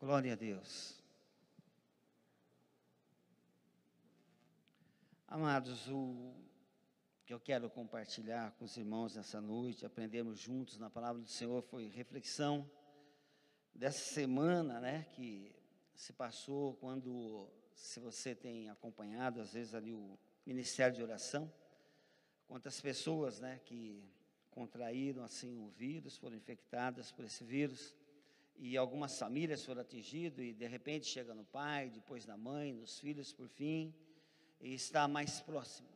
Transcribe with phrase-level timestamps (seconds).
[0.00, 0.94] Glória a Deus.
[5.26, 6.32] Amados, o
[7.26, 11.60] que eu quero compartilhar com os irmãos nessa noite, aprendemos juntos na palavra do Senhor,
[11.62, 12.70] foi reflexão
[13.74, 15.52] dessa semana, né, que
[15.96, 21.52] se passou quando, se você tem acompanhado, às vezes ali o Ministério de Oração,
[22.46, 24.08] quantas pessoas, né, que
[24.52, 27.96] contraíram assim o vírus, foram infectadas por esse vírus,
[28.58, 32.98] e algumas famílias foram atingidas, e de repente chega no pai, depois na mãe, nos
[32.98, 33.94] filhos, por fim,
[34.60, 35.88] e está mais próximo.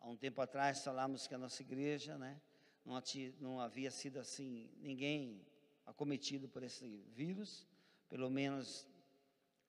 [0.00, 2.40] Há um tempo atrás falamos que a nossa igreja, né,
[2.84, 3.02] não,
[3.40, 5.44] não havia sido assim, ninguém
[5.84, 7.66] acometido por esse vírus,
[8.08, 8.86] pelo menos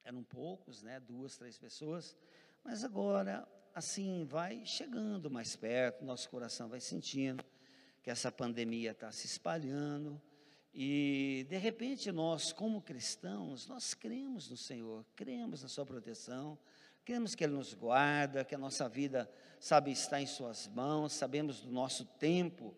[0.04, 2.16] eram poucos, né, duas, três pessoas,
[2.64, 7.44] mas agora, assim, vai chegando mais perto, nosso coração vai sentindo
[8.04, 10.22] que essa pandemia está se espalhando,
[10.74, 16.58] e de repente nós, como cristãos, nós cremos no Senhor, cremos na Sua proteção,
[17.04, 21.62] cremos que Ele nos guarda, que a nossa vida, sabe, está em Suas mãos, sabemos
[21.62, 22.74] do nosso tempo,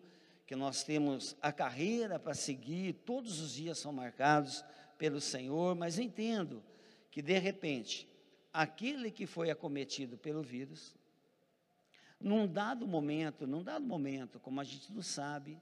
[0.46, 4.64] que nós temos a carreira para seguir, todos os dias são marcados
[4.98, 6.62] pelo Senhor, mas entendo
[7.10, 8.08] que de repente,
[8.52, 10.96] aquele que foi acometido pelo vírus,
[12.20, 15.60] num dado momento, num dado momento, como a gente não sabe,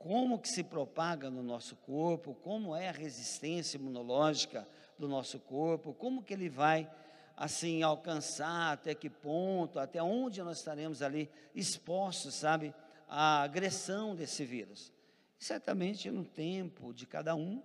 [0.00, 4.66] como que se propaga no nosso corpo, como é a resistência imunológica
[4.98, 6.90] do nosso corpo, como que ele vai
[7.36, 12.74] assim alcançar, até que ponto, até onde nós estaremos ali expostos, sabe,
[13.06, 14.90] à agressão desse vírus.
[15.38, 17.62] E certamente no tempo de cada um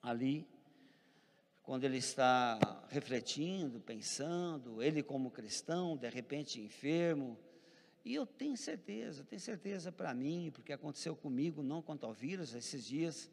[0.00, 0.46] ali,
[1.64, 7.36] quando ele está refletindo, pensando, ele como cristão, de repente enfermo,
[8.06, 12.54] e eu tenho certeza, tenho certeza para mim, porque aconteceu comigo, não quanto ao vírus
[12.54, 13.28] esses dias,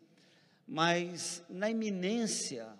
[0.67, 2.75] mas na iminência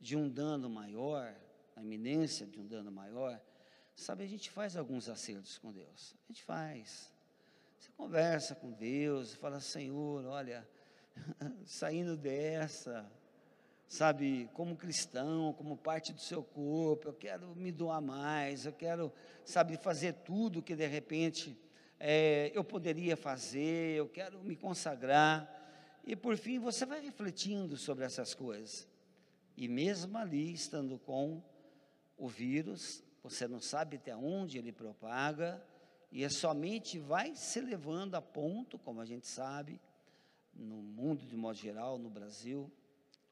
[0.00, 1.32] de um dano maior,
[1.76, 3.40] na iminência de um dano maior,
[3.94, 6.16] sabe, a gente faz alguns acertos com Deus.
[6.24, 7.12] A gente faz.
[7.78, 10.68] Você conversa com Deus, fala, Senhor, olha,
[11.64, 13.08] saindo dessa,
[13.88, 19.12] sabe, como cristão, como parte do seu corpo, eu quero me doar mais, eu quero,
[19.44, 21.56] sabe, fazer tudo que de repente
[21.98, 25.62] é, eu poderia fazer, eu quero me consagrar.
[26.04, 28.88] E por fim você vai refletindo sobre essas coisas.
[29.56, 31.42] E mesmo ali, estando com
[32.18, 35.64] o vírus, você não sabe até onde ele propaga,
[36.10, 39.80] e é somente vai se levando a ponto, como a gente sabe,
[40.54, 42.70] no mundo de modo geral, no Brasil,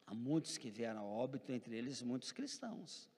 [0.07, 3.09] Há muitos que vieram a óbito, entre eles muitos cristãos.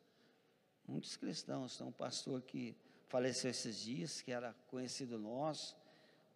[0.87, 1.75] Muitos cristãos.
[1.75, 2.77] Então, um pastor que
[3.09, 5.77] faleceu esses dias, que era conhecido nosso,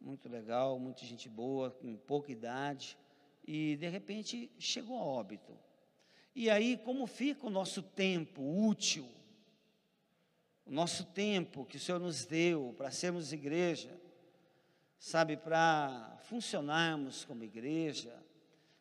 [0.00, 2.96] muito legal, muita gente boa, com pouca idade,
[3.46, 5.56] e de repente chegou a óbito.
[6.34, 9.08] E aí, como fica o nosso tempo útil,
[10.64, 13.98] o nosso tempo que o Senhor nos deu para sermos igreja,
[14.98, 18.14] sabe, para funcionarmos como igreja,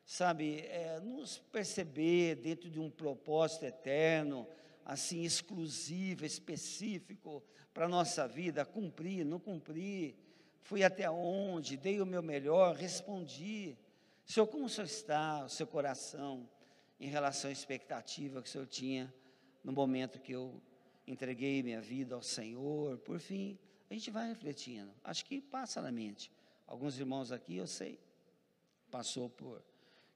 [0.07, 4.47] sabe, é, nos perceber dentro de um propósito eterno,
[4.85, 10.15] assim, exclusivo, específico para a nossa vida, cumprir, não cumprir,
[10.61, 13.77] fui até onde, dei o meu melhor, respondi.
[14.25, 16.49] Senhor, como o Senhor está, o seu coração,
[17.01, 19.13] em relação à expectativa que o Senhor tinha
[19.61, 20.61] no momento que eu
[21.05, 22.97] entreguei minha vida ao Senhor?
[22.99, 24.89] Por fim, a gente vai refletindo.
[25.03, 26.31] Acho que passa na mente.
[26.65, 27.99] Alguns irmãos aqui, eu sei,
[28.89, 29.61] passou por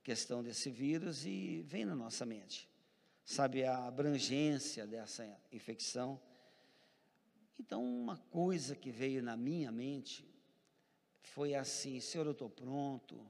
[0.04, 2.70] questão desse vírus e vem na nossa mente,
[3.24, 6.20] sabe, a abrangência dessa infecção.
[7.60, 10.28] Então, uma coisa que veio na minha mente
[11.22, 13.24] foi assim: Senhor, eu estou pronto,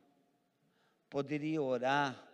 [1.09, 2.27] poderia orar,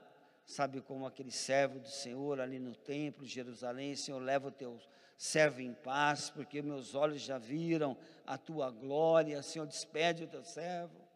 [0.45, 4.79] sabe, como aquele servo do Senhor ali no templo de Jerusalém: Senhor, leva o teu
[5.17, 10.43] servo em paz, porque meus olhos já viram a tua glória, Senhor, despede o teu
[10.43, 11.06] servo.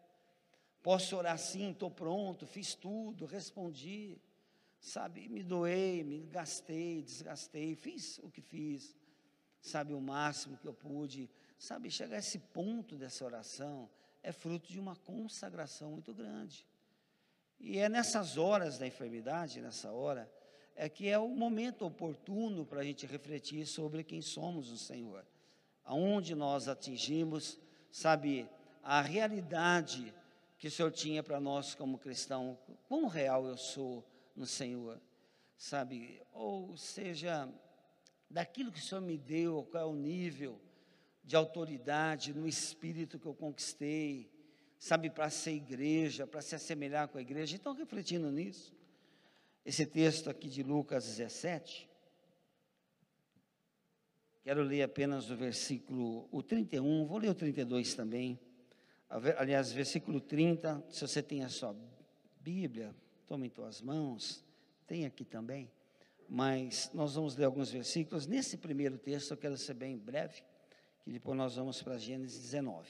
[0.82, 4.18] Posso orar sim, estou pronto, fiz tudo, respondi,
[4.80, 8.96] sabe, me doei, me gastei, desgastei, fiz o que fiz,
[9.60, 13.88] sabe, o máximo que eu pude, sabe, chegar a esse ponto dessa oração
[14.24, 16.66] é fruto de uma consagração muito grande.
[17.60, 20.28] E é nessas horas da enfermidade, nessa hora,
[20.74, 25.24] é que é o momento oportuno para a gente refletir sobre quem somos o Senhor,
[25.84, 27.56] aonde nós atingimos,
[27.90, 28.48] sabe,
[28.82, 30.12] a realidade
[30.62, 32.56] que o Senhor tinha para nós como cristão,
[32.86, 35.02] quão real eu sou no Senhor,
[35.56, 36.22] sabe?
[36.30, 37.52] Ou seja,
[38.30, 40.60] daquilo que o Senhor me deu, qual é o nível
[41.24, 44.30] de autoridade no espírito que eu conquistei,
[44.78, 47.56] sabe, para ser igreja, para se assemelhar com a igreja.
[47.56, 48.72] Então, refletindo nisso,
[49.64, 51.90] esse texto aqui de Lucas 17.
[54.44, 58.38] Quero ler apenas o versículo o 31, vou ler o 32 também.
[59.36, 61.76] Aliás, versículo 30, se você tem a sua
[62.40, 62.94] Bíblia,
[63.26, 64.42] tome em tuas mãos,
[64.86, 65.70] tem aqui também.
[66.26, 68.26] Mas nós vamos ler alguns versículos.
[68.26, 70.42] Nesse primeiro texto, eu quero ser bem breve,
[71.04, 72.88] que depois nós vamos para Gênesis 19.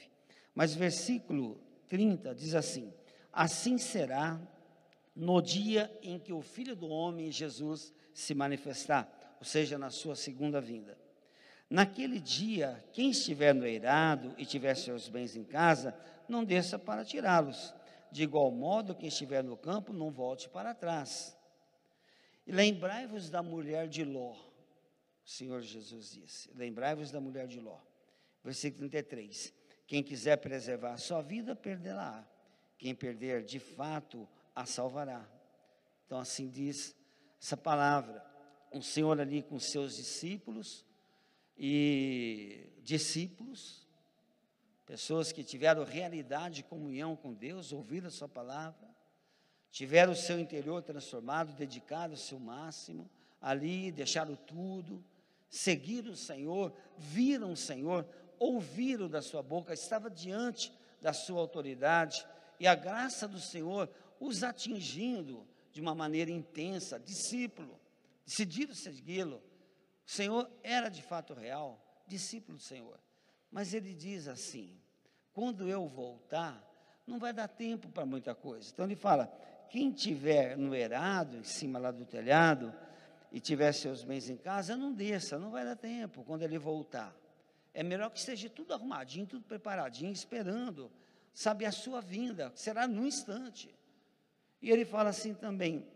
[0.55, 1.59] Mas versículo
[1.89, 2.93] 30 diz assim:
[3.29, 4.39] Assim será
[5.13, 10.15] no dia em que o Filho do Homem, Jesus, se manifestar, ou seja, na sua
[10.15, 10.97] segunda vinda.
[11.69, 15.95] Naquele dia, quem estiver no eirado e tiver seus bens em casa,
[16.27, 17.73] não desça para tirá-los.
[18.11, 21.35] De igual modo, quem estiver no campo, não volte para trás.
[22.45, 24.33] E lembrai-vos da mulher de Ló,
[25.25, 26.51] o Senhor Jesus disse.
[26.53, 27.79] Lembrai-vos da mulher de Ló.
[28.43, 29.53] Versículo 33.
[29.87, 32.27] Quem quiser preservar a sua vida, perdê-la.
[32.77, 35.25] Quem perder, de fato, a salvará.
[36.05, 36.95] Então, assim diz
[37.41, 38.23] essa palavra.
[38.71, 40.85] Um Senhor ali com seus discípulos
[41.57, 43.87] e discípulos,
[44.85, 48.87] pessoas que tiveram realidade de comunhão com Deus, ouviram a Sua palavra,
[49.71, 53.09] tiveram o seu interior transformado, dedicado ao seu máximo,
[53.41, 55.03] ali deixaram tudo,
[55.49, 58.07] seguiram o Senhor, viram o Senhor,
[58.37, 60.71] ouviram da Sua boca, estava diante
[61.01, 62.25] da Sua autoridade,
[62.59, 63.89] e a graça do Senhor
[64.19, 67.79] os atingindo de uma maneira intensa, discípulo,
[68.25, 69.41] decidiram segui-lo.
[70.05, 72.99] O Senhor era de fato real, discípulo do Senhor.
[73.51, 74.77] Mas ele diz assim:
[75.33, 76.61] quando eu voltar,
[77.05, 78.69] não vai dar tempo para muita coisa.
[78.71, 79.27] Então ele fala:
[79.69, 82.73] quem tiver no erado, em cima lá do telhado,
[83.31, 87.15] e tiver seus bens em casa, não desça, não vai dar tempo quando ele voltar.
[87.73, 90.91] É melhor que esteja tudo arrumadinho, tudo preparadinho, esperando,
[91.33, 93.73] sabe, a sua vinda, será no instante.
[94.61, 95.87] E ele fala assim também: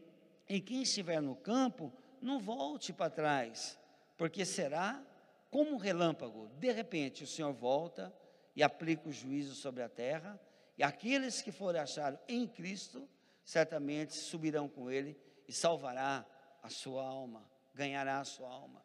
[0.49, 3.77] e quem estiver no campo, não volte para trás,
[4.17, 5.01] porque será
[5.49, 6.49] como um relâmpago.
[6.59, 8.13] De repente, o Senhor volta
[8.55, 10.39] e aplica o juízo sobre a terra,
[10.77, 13.07] e aqueles que forem achados em Cristo,
[13.45, 15.17] certamente subirão com ele
[15.47, 16.25] e salvará
[16.61, 18.83] a sua alma, ganhará a sua alma.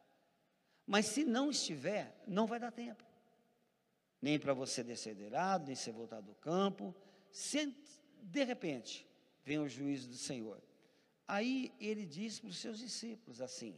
[0.86, 3.04] Mas se não estiver, não vai dar tempo.
[4.20, 5.16] Nem para você descer
[5.66, 6.94] nem você voltar do campo.
[7.30, 7.74] Se,
[8.22, 9.08] de repente,
[9.44, 10.62] vem o juízo do Senhor.
[11.26, 13.74] Aí ele diz para os seus discípulos assim: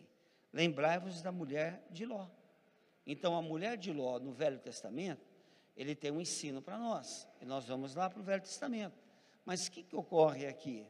[0.55, 2.29] Lembrai-vos da mulher de Ló.
[3.05, 5.27] Então, a mulher de Ló, no Velho Testamento,
[5.77, 7.27] ele tem um ensino para nós.
[7.41, 8.97] E nós vamos lá para o Velho Testamento.
[9.45, 10.87] Mas o que, que ocorre aqui?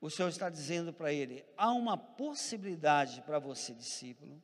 [0.00, 4.40] O Senhor está dizendo para ele: há uma possibilidade para você, discípulo,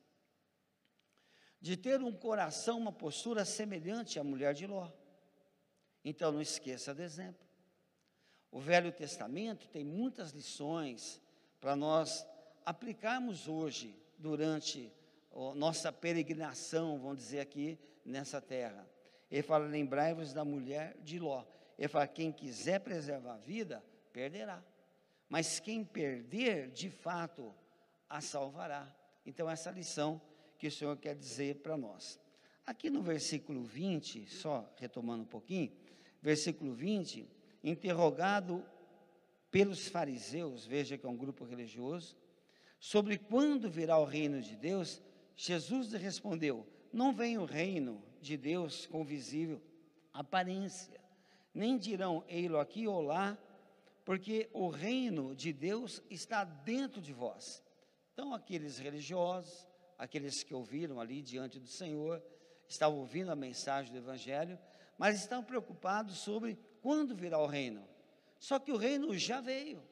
[1.61, 4.91] de ter um coração, uma postura semelhante à mulher de Ló.
[6.05, 7.47] Então, não esqueça do exemplo.
[8.51, 11.23] O Velho Testamento tem muitas lições
[11.61, 12.27] para nós
[12.65, 14.93] aplicarmos hoje, durante
[15.55, 18.89] nossa peregrinação, vamos dizer aqui, nessa terra.
[19.31, 21.45] Ele fala: lembrai-vos da mulher de Ló.
[21.79, 24.63] Ele fala: quem quiser preservar a vida, perderá.
[25.29, 27.55] Mas quem perder, de fato,
[28.09, 28.95] a salvará.
[29.27, 30.21] Então, essa lição
[30.59, 32.21] que o Senhor quer dizer para nós.
[32.65, 35.73] Aqui no versículo 20, só retomando um pouquinho,
[36.23, 37.29] versículo 20
[37.63, 38.65] interrogado
[39.51, 42.17] pelos fariseus, veja que é um grupo religioso,
[42.85, 45.01] sobre quando virá o reino de Deus,
[45.35, 49.59] Jesus respondeu: Não vem o reino de Deus com visível
[50.13, 51.01] aparência,
[51.55, 53.39] nem dirão ei-lo aqui ou lá,
[54.05, 57.65] porque o reino de Deus está dentro de vós.
[58.13, 62.23] Então, aqueles religiosos, aqueles que ouviram ali diante do Senhor,
[62.69, 64.59] estavam ouvindo a mensagem do Evangelho,
[64.99, 67.89] mas estão preocupados sobre quando virá o reino.
[68.39, 69.83] Só que o reino já veio.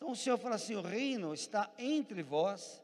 [0.00, 2.82] Então o Senhor fala assim: o reino está entre vós,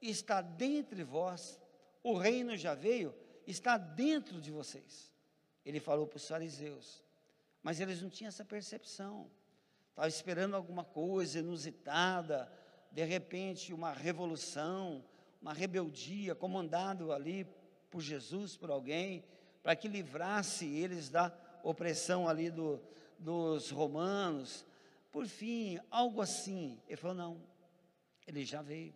[0.00, 1.60] está dentre vós,
[2.04, 3.12] o reino já veio,
[3.44, 5.12] está dentro de vocês.
[5.66, 7.02] Ele falou para os fariseus,
[7.64, 9.28] mas eles não tinham essa percepção.
[9.90, 12.50] Estavam esperando alguma coisa inusitada,
[12.92, 15.04] de repente uma revolução,
[15.40, 17.44] uma rebeldia, comandado ali
[17.90, 19.24] por Jesus, por alguém,
[19.64, 22.80] para que livrasse eles da opressão ali do,
[23.18, 24.64] dos romanos.
[25.12, 26.80] Por fim, algo assim.
[26.88, 27.42] Ele falou: não,
[28.26, 28.94] ele já veio.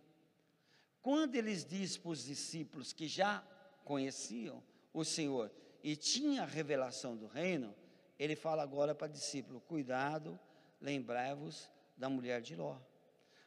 [1.01, 3.41] Quando eles dizem para os discípulos que já
[3.85, 5.51] conheciam o Senhor
[5.83, 7.73] e tinha a revelação do reino,
[8.17, 10.37] ele fala agora para o discípulo: cuidado,
[10.81, 12.77] lembrai-vos da mulher de Ló.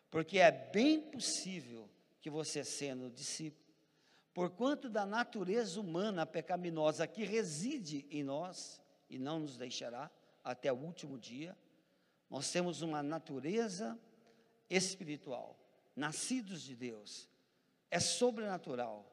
[0.08, 1.88] Porque é bem possível
[2.20, 3.64] que você, sendo discípulo,
[4.32, 10.10] por quanto da natureza humana pecaminosa que reside em nós, e não nos deixará
[10.42, 11.56] até o último dia,
[12.30, 13.98] Nós temos uma natureza
[14.70, 15.58] espiritual,
[15.96, 17.28] nascidos de Deus.
[17.90, 19.04] É sobrenatural,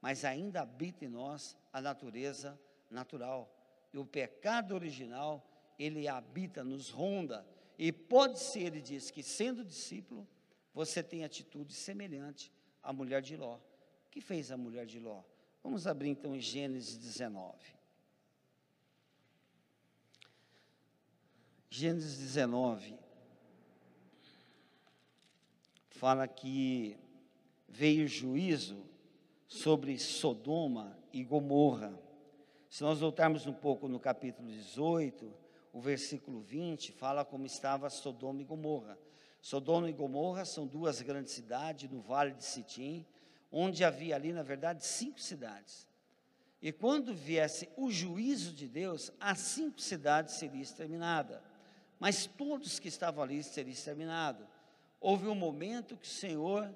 [0.00, 3.48] mas ainda habita em nós a natureza natural.
[3.92, 7.46] E o pecado original, ele habita, nos ronda.
[7.78, 10.26] E pode ser, ele diz, que sendo discípulo,
[10.74, 12.52] você tem atitude semelhante
[12.82, 13.58] à mulher de Ló.
[14.06, 15.22] O que fez a mulher de Ló?
[15.62, 17.56] Vamos abrir então Gênesis 19.
[21.76, 22.96] Gênesis 19
[25.88, 26.96] fala que
[27.68, 28.86] veio juízo
[29.48, 32.00] sobre Sodoma e Gomorra.
[32.70, 35.34] Se nós voltarmos um pouco no capítulo 18,
[35.72, 38.96] o versículo 20 fala como estava Sodoma e Gomorra.
[39.42, 43.04] Sodoma e Gomorra são duas grandes cidades no vale de Sitim,
[43.50, 45.88] onde havia ali, na verdade, cinco cidades.
[46.62, 51.52] E quando viesse o juízo de Deus, as cinco cidades seriam exterminadas
[51.98, 54.46] mas todos que estavam ali seriam exterminados.
[55.00, 56.74] Houve um momento que o Senhor,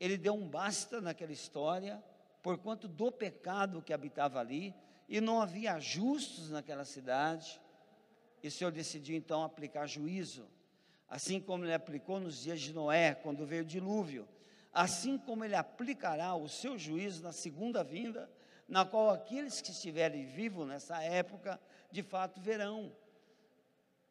[0.00, 2.02] ele deu um basta naquela história,
[2.42, 4.74] por quanto do pecado que habitava ali,
[5.08, 7.60] e não havia justos naquela cidade,
[8.42, 10.48] e o Senhor decidiu então aplicar juízo,
[11.08, 14.28] assim como ele aplicou nos dias de Noé, quando veio o dilúvio,
[14.72, 18.30] assim como ele aplicará o seu juízo na segunda vinda,
[18.68, 22.92] na qual aqueles que estiverem vivos nessa época, de fato verão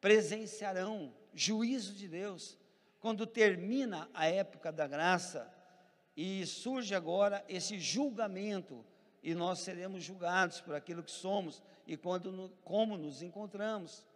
[0.00, 2.58] presenciarão juízo de Deus
[3.00, 5.52] quando termina a época da graça
[6.16, 8.84] e surge agora esse julgamento
[9.22, 14.06] e nós seremos julgados por aquilo que somos e quando como nos encontramos.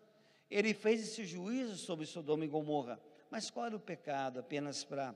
[0.50, 3.00] Ele fez esse juízo sobre Sodoma e Gomorra.
[3.30, 4.40] Mas qual era o pecado?
[4.40, 5.14] Apenas para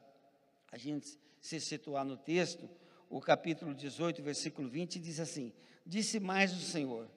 [0.71, 2.69] a gente se situar no texto,
[3.11, 5.53] o capítulo 18, versículo 20 diz assim:
[5.85, 7.09] Disse mais o Senhor: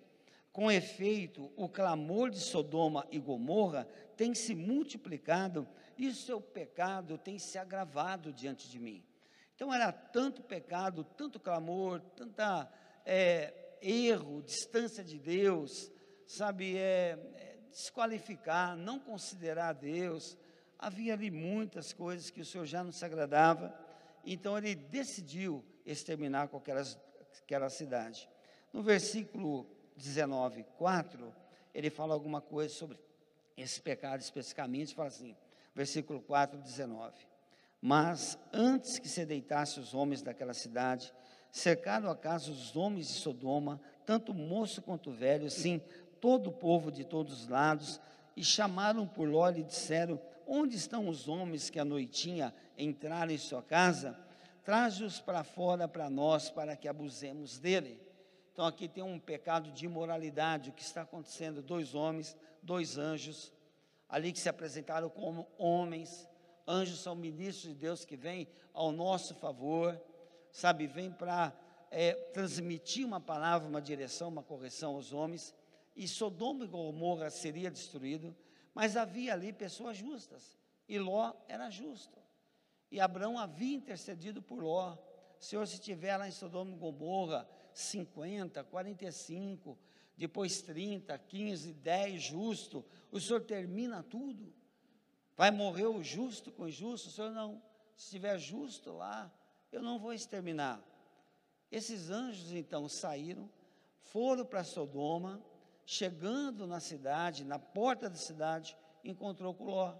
[0.57, 7.15] com efeito, o clamor de Sodoma e Gomorra tem se multiplicado e o seu pecado
[7.15, 9.05] tem se agravado diante de mim.
[9.53, 12.67] Então era tanto pecado, tanto clamor, tanta
[13.05, 15.91] é, erro, distância de Deus,
[16.25, 20.35] sabe, é, é, desqualificar, não considerar Deus.
[20.79, 23.79] Havia ali muitas coisas que o Senhor já não se agradava.
[24.25, 28.27] Então ele decidiu exterminar com aquela cidade.
[28.73, 31.33] No versículo 19, 4,
[31.73, 32.97] ele fala alguma coisa sobre
[33.57, 35.35] esse pecado especificamente, fala assim,
[35.73, 37.13] versículo 4, 19.
[37.81, 41.11] Mas antes que se deitasse os homens daquela cidade,
[41.51, 45.81] cercaram a casa os homens de Sodoma, tanto moço quanto velho, sim,
[46.21, 47.99] todo o povo de todos os lados,
[48.35, 53.37] e chamaram por Ló e disseram: Onde estão os homens que à noitinha entraram em
[53.37, 54.17] sua casa?
[54.63, 58.06] Traze-os para fora para nós, para que abusemos dele.
[58.57, 61.61] Então aqui tem um pecado de imoralidade, o que está acontecendo?
[61.61, 63.53] Dois homens, dois anjos,
[64.09, 66.27] ali que se apresentaram como homens.
[66.67, 70.01] Anjos são ministros de Deus que vêm ao nosso favor,
[70.51, 71.53] sabe, vêm para
[71.91, 75.53] é, transmitir uma palavra, uma direção, uma correção aos homens.
[75.95, 78.35] E Sodoma e Gomorra seria destruído,
[78.73, 80.57] mas havia ali pessoas justas.
[80.89, 82.17] E Ló era justo.
[82.89, 84.97] E Abraão havia intercedido por Ló.
[85.39, 89.77] Senhor, se estiver lá em Sodoma e Gomorra, 50, 45,
[90.17, 92.83] depois 30, 15, 10, justo.
[93.11, 94.51] O Senhor termina tudo.
[95.35, 97.09] Vai morrer o justo com o injusto?
[97.09, 97.61] O Senhor não.
[97.95, 99.31] Se estiver justo lá,
[99.71, 100.83] eu não vou exterminar.
[101.71, 103.49] Esses anjos então saíram,
[104.01, 105.43] foram para Sodoma,
[105.85, 109.95] chegando na cidade, na porta da cidade, encontrou com Ló.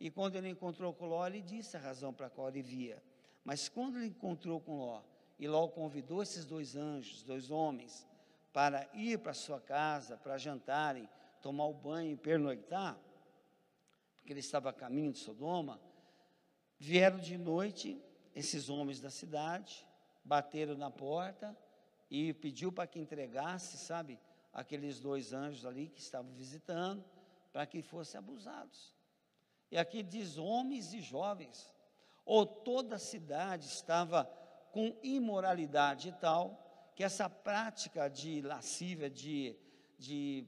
[0.00, 3.02] E quando ele encontrou com Ló, ele disse a razão para qual ele via.
[3.44, 5.02] Mas quando ele encontrou com Ló,
[5.38, 8.06] e logo convidou esses dois anjos, dois homens,
[8.52, 11.08] para ir para sua casa, para jantarem,
[11.42, 12.96] tomar o banho e pernoitar,
[14.16, 15.80] porque ele estava a caminho de Sodoma.
[16.78, 18.00] Vieram de noite
[18.34, 19.86] esses homens da cidade,
[20.24, 21.56] bateram na porta
[22.10, 24.18] e pediu para que entregasse, sabe,
[24.52, 27.04] aqueles dois anjos ali que estavam visitando,
[27.52, 28.94] para que fossem abusados.
[29.70, 31.72] E aqui diz homens e jovens,
[32.24, 34.30] ou toda a cidade estava
[34.74, 39.56] com imoralidade tal que essa prática de lascívia, de,
[39.96, 40.44] de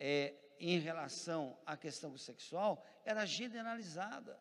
[0.00, 4.36] é, em relação à questão sexual era generalizada.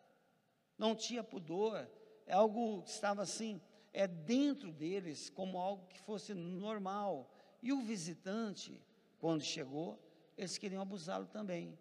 [0.75, 1.87] Não tinha pudor,
[2.25, 3.61] é algo que estava assim,
[3.93, 7.31] é dentro deles como algo que fosse normal.
[7.61, 8.81] E o visitante,
[9.19, 9.99] quando chegou,
[10.35, 11.77] eles queriam abusá-lo também.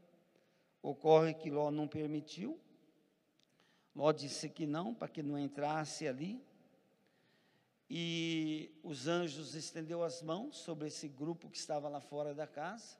[0.83, 2.61] Ocorre que Ló não permitiu,
[3.95, 6.43] Ló disse que não, para que não entrasse ali.
[7.89, 12.97] E os anjos estendeu as mãos sobre esse grupo que estava lá fora da casa.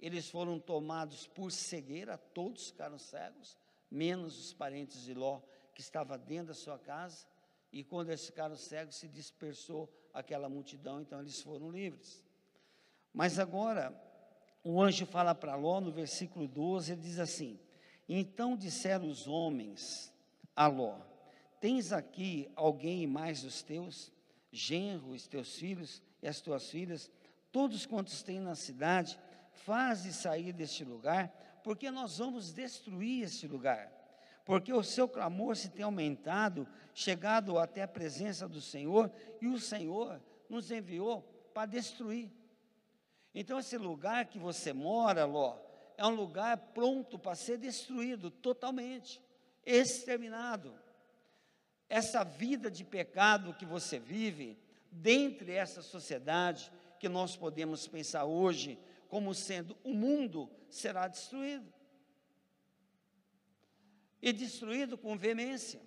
[0.00, 3.56] eles foram tomados por cegueira, todos ficaram cegos,
[3.88, 5.40] menos os parentes de Ló,
[5.74, 7.24] que estava dentro da sua casa,
[7.70, 12.20] e quando eles ficaram cegos, se dispersou aquela multidão, então eles foram livres.
[13.12, 13.94] Mas agora,
[14.64, 17.60] o anjo fala para Ló, no versículo 12, ele diz assim:
[18.08, 20.11] Então disseram os homens
[20.54, 20.98] a Ló:
[21.60, 24.12] Tens aqui alguém mais dos teus,
[24.50, 27.10] genro, os teus filhos e as tuas filhas,
[27.50, 29.18] todos quantos têm na cidade,
[29.52, 31.28] faze sair deste lugar,
[31.62, 33.92] porque nós vamos destruir este lugar.
[34.44, 39.58] Porque o seu clamor se tem aumentado, chegado até a presença do Senhor, e o
[39.58, 41.22] Senhor nos enviou
[41.54, 42.30] para destruir.
[43.34, 45.58] Então, esse lugar que você mora, Ló,
[45.96, 49.22] é um lugar pronto para ser destruído totalmente,
[49.64, 50.74] exterminado.
[51.88, 54.58] Essa vida de pecado que você vive,
[54.90, 58.78] dentre essa sociedade que nós podemos pensar hoje
[59.08, 61.72] como sendo o mundo será destruído.
[64.20, 65.80] E destruído com veemência.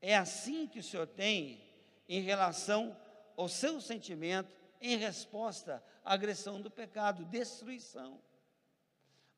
[0.00, 1.62] É assim que o Senhor tem
[2.08, 2.96] em relação
[3.36, 8.20] ao seu sentimento em resposta à agressão do pecado, destruição.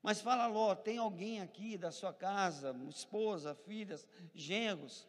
[0.09, 5.07] Mas fala, Ló, tem alguém aqui da sua casa, esposa, filhas, genros,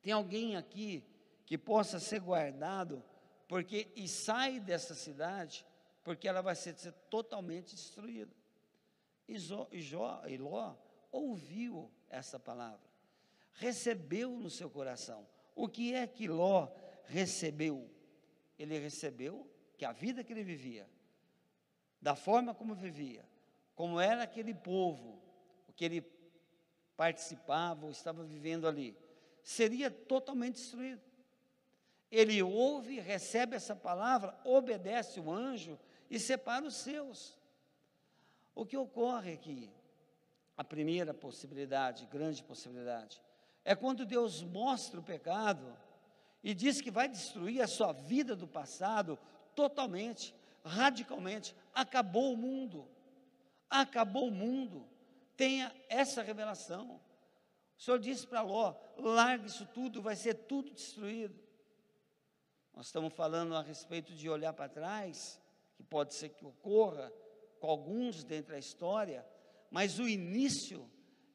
[0.00, 1.04] tem alguém aqui
[1.44, 3.02] que possa ser guardado,
[3.48, 5.66] porque e sai dessa cidade,
[6.04, 8.32] porque ela vai ser, ser totalmente destruída.
[9.26, 10.76] E, Jó, e, Jó, e Ló
[11.10, 12.86] ouviu essa palavra,
[13.54, 15.26] recebeu no seu coração.
[15.52, 16.68] O que é que Ló
[17.06, 17.90] recebeu?
[18.56, 20.88] Ele recebeu que a vida que ele vivia,
[22.00, 23.28] da forma como vivia,
[23.80, 25.18] como era aquele povo,
[25.66, 26.02] o que ele
[26.98, 28.94] participava ou estava vivendo ali,
[29.42, 31.00] seria totalmente destruído.
[32.10, 35.78] Ele ouve, recebe essa palavra, obedece o anjo
[36.10, 37.38] e separa os seus.
[38.54, 39.70] O que ocorre aqui,
[40.58, 43.18] a primeira possibilidade, grande possibilidade,
[43.64, 45.74] é quando Deus mostra o pecado
[46.44, 49.18] e diz que vai destruir a sua vida do passado
[49.54, 51.56] totalmente, radicalmente.
[51.74, 52.86] Acabou o mundo.
[53.70, 54.86] Acabou o mundo.
[55.36, 57.00] Tenha essa revelação.
[57.78, 61.40] O Senhor disse para Ló: largue isso tudo, vai ser tudo destruído.
[62.74, 65.40] Nós estamos falando a respeito de olhar para trás,
[65.76, 67.12] que pode ser que ocorra
[67.58, 69.26] com alguns dentro da história,
[69.70, 70.90] mas o início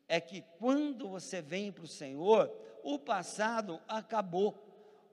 [0.07, 2.51] é que quando você vem para o Senhor,
[2.83, 4.55] o passado acabou,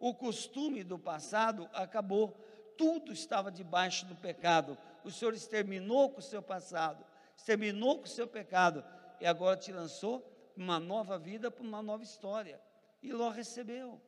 [0.01, 2.37] o costume do passado acabou,
[2.77, 4.77] tudo estava debaixo do pecado.
[5.05, 7.05] O Senhor exterminou com o seu passado,
[7.37, 8.85] exterminou com o seu pecado,
[9.21, 12.61] e agora te lançou uma nova vida, para uma nova história.
[13.03, 14.01] E Ló recebeu.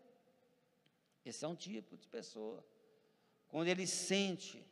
[1.25, 2.65] Esse é um tipo de pessoa.
[3.49, 4.65] Quando ele sente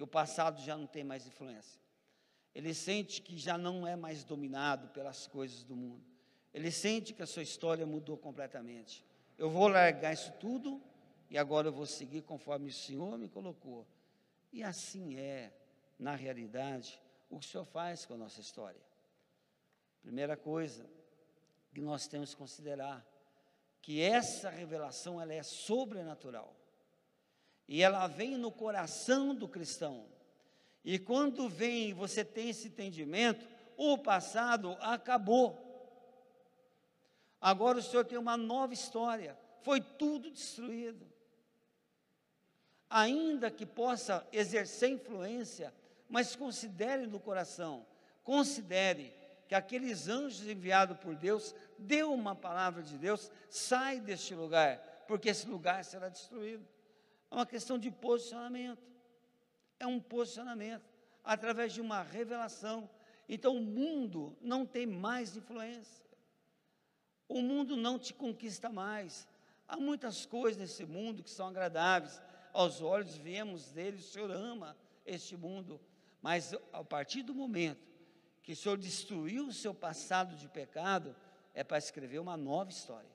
[0.00, 1.78] que o passado já não tem mais influência.
[2.54, 6.02] Ele sente que já não é mais dominado pelas coisas do mundo.
[6.54, 9.04] Ele sente que a sua história mudou completamente.
[9.36, 10.82] Eu vou largar isso tudo
[11.28, 13.86] e agora eu vou seguir conforme o Senhor me colocou.
[14.50, 15.52] E assim é,
[15.98, 16.98] na realidade,
[17.30, 18.80] o que o Senhor faz com a nossa história.
[20.02, 20.84] Primeira coisa
[21.72, 23.06] que nós temos que considerar
[23.80, 26.54] que essa revelação ela é sobrenatural
[27.68, 30.06] e ela vem no coração do cristão.
[30.84, 35.68] E quando vem, você tem esse entendimento, o passado acabou.
[37.40, 39.38] Agora o Senhor tem uma nova história.
[39.62, 41.06] Foi tudo destruído.
[42.88, 45.72] Ainda que possa exercer influência,
[46.10, 47.86] mas considere no coração,
[48.24, 49.14] considere
[49.48, 55.28] que aqueles anjos enviados por Deus deu uma palavra de Deus, sai deste lugar, porque
[55.28, 56.66] esse lugar será destruído.
[57.30, 58.82] É uma questão de posicionamento.
[59.78, 60.84] É um posicionamento
[61.24, 62.90] através de uma revelação.
[63.28, 66.04] Então o mundo não tem mais influência.
[67.28, 69.26] O mundo não te conquista mais.
[69.66, 72.20] Há muitas coisas nesse mundo que são agradáveis.
[72.52, 75.80] Aos olhos vemos dele, o Senhor ama este mundo.
[76.20, 77.88] Mas a partir do momento
[78.42, 81.14] que o Senhor destruiu o seu passado de pecado,
[81.54, 83.10] é para escrever uma nova história.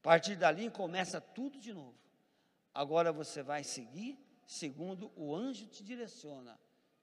[0.00, 1.96] A partir dali começa tudo de novo.
[2.72, 4.18] Agora você vai seguir
[4.48, 6.58] segundo o anjo te direciona.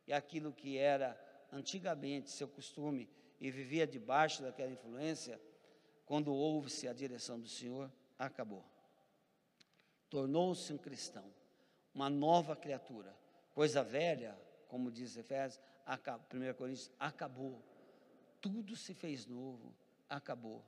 [0.08, 1.20] E aquilo que era
[1.52, 5.40] antigamente seu costume e vivia debaixo daquela influência,
[6.06, 8.64] quando ouve-se a direção do Senhor, acabou.
[10.10, 11.26] Tornou-se um cristão,
[11.94, 13.16] uma nova criatura.
[13.54, 14.38] Coisa velha,
[14.68, 17.62] como diz Efésios, 1 Coríntios, acabou.
[18.42, 19.74] Tudo se fez novo,
[20.10, 20.64] acabou.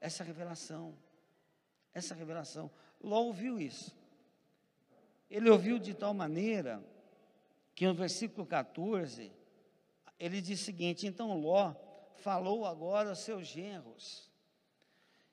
[0.00, 0.96] Essa revelação,
[1.92, 2.70] essa revelação.
[3.00, 3.96] Ló ouviu isso.
[5.30, 6.82] Ele ouviu de tal maneira
[7.74, 9.32] que no versículo 14
[10.18, 11.74] ele diz o seguinte: então Ló
[12.16, 14.28] falou agora aos seus genros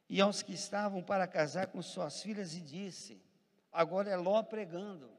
[0.08, 3.22] e aos que estavam para casar com suas filhas e disse:
[3.72, 5.10] agora é Ló pregando,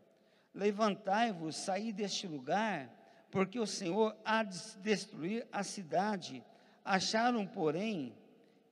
[0.57, 2.90] levantai-vos, saí deste lugar,
[3.31, 6.42] porque o Senhor há de destruir a cidade.
[6.83, 8.16] Acharam, porém,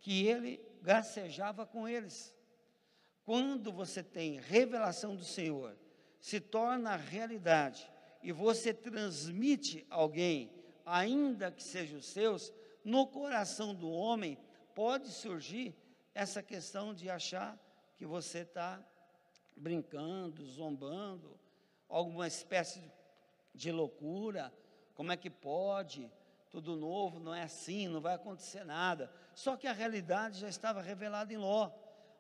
[0.01, 2.35] que ele gracejava com eles.
[3.23, 5.77] Quando você tem revelação do Senhor,
[6.19, 7.91] se torna realidade
[8.23, 10.51] e você transmite alguém,
[10.87, 14.39] ainda que sejam os seus, no coração do homem
[14.75, 15.75] pode surgir
[16.15, 17.59] essa questão de achar
[17.97, 18.83] que você está
[19.57, 21.39] brincando, zombando,
[21.97, 22.83] alguma espécie
[23.55, 24.53] de loucura.
[24.95, 26.11] Como é que pode?
[26.51, 29.13] Tudo novo, não é assim, não vai acontecer nada.
[29.33, 31.71] Só que a realidade já estava revelada em Ló,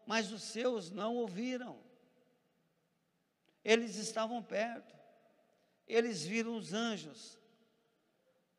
[0.06, 1.80] mas os seus não ouviram.
[3.64, 4.94] Eles estavam perto,
[5.88, 7.38] eles viram os anjos,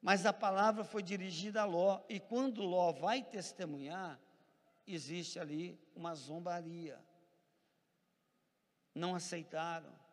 [0.01, 4.19] mas a palavra foi dirigida a Ló, e quando Ló vai testemunhar,
[4.85, 6.99] existe ali uma zombaria.
[8.93, 10.04] Não aceitaram.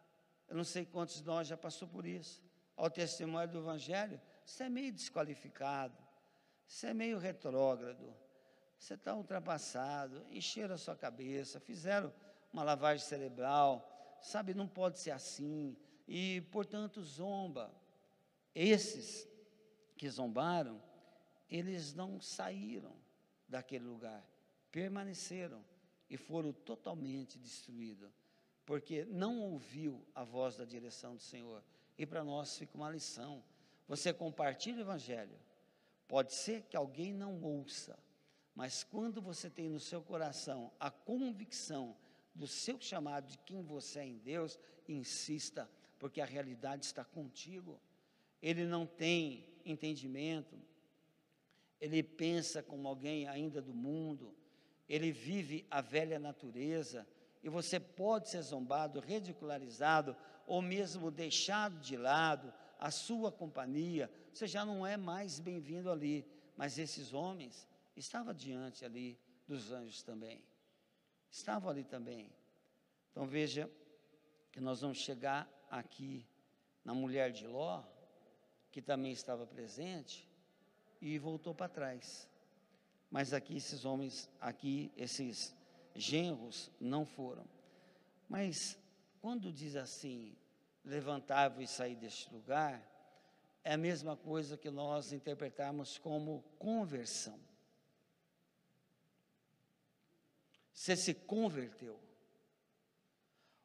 [0.53, 2.43] Eu não sei quantos de nós já passou por isso.
[2.77, 5.97] Ao testemunho do Evangelho, você é meio desqualificado,
[6.67, 8.15] você é meio retrógrado,
[8.79, 12.13] você está ultrapassado, encheram a sua cabeça, fizeram
[12.53, 15.75] uma lavagem cerebral, sabe, não pode ser assim,
[16.07, 17.75] e portanto zomba.
[18.55, 19.27] Esses
[19.97, 20.83] que zombaram,
[21.49, 22.95] eles não saíram
[23.49, 24.23] daquele lugar,
[24.71, 25.65] permaneceram
[26.11, 28.13] e foram totalmente destruídos,
[28.65, 31.63] porque não ouviu a voz da direção do Senhor.
[31.99, 33.43] E para nós fica uma lição.
[33.89, 35.39] Você compartilha o Evangelho,
[36.09, 37.99] pode ser que alguém não ouça,
[38.55, 41.97] mas quando você tem no seu coração a convicção
[42.35, 47.81] do seu chamado, de quem você é em Deus, insista, porque a realidade está contigo.
[48.41, 50.59] Ele não tem entendimento,
[51.81, 54.35] ele pensa como alguém ainda do mundo,
[54.89, 57.07] ele vive a velha natureza,
[57.43, 64.47] e você pode ser zombado, ridicularizado, ou mesmo deixado de lado, a sua companhia, você
[64.47, 66.27] já não é mais bem-vindo ali.
[66.57, 70.43] Mas esses homens estavam diante ali dos anjos também
[71.33, 72.31] estavam ali também.
[73.11, 73.71] Então veja
[74.53, 76.27] que nós vamos chegar aqui
[76.85, 77.83] na mulher de Ló,
[78.71, 80.29] que também estava presente,
[81.01, 82.29] e voltou para trás.
[83.11, 85.55] Mas aqui esses homens, aqui esses
[85.95, 87.45] genros não foram.
[88.29, 88.79] Mas
[89.21, 90.37] quando diz assim,
[90.85, 92.83] levantai-vos e sair deste lugar,
[93.65, 97.39] é a mesma coisa que nós interpretarmos como conversão.
[100.73, 102.01] Você se converteu.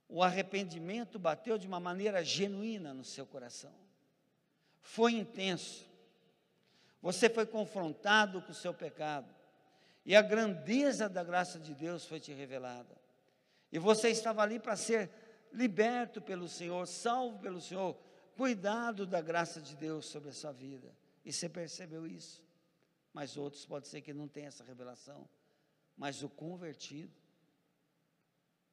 [0.07, 3.73] O arrependimento bateu de uma maneira genuína no seu coração.
[4.81, 5.85] Foi intenso.
[7.01, 9.33] Você foi confrontado com o seu pecado.
[10.07, 12.97] E a grandeza da graça de Deus foi te revelada.
[13.71, 15.11] E você estava ali para ser
[15.53, 17.95] liberto pelo Senhor, salvo pelo Senhor,
[18.35, 20.91] cuidado da graça de Deus sobre a sua vida.
[21.23, 22.43] E você percebeu isso.
[23.13, 25.29] Mas outros pode ser que não tenham essa revelação
[25.97, 27.11] mas o convertido.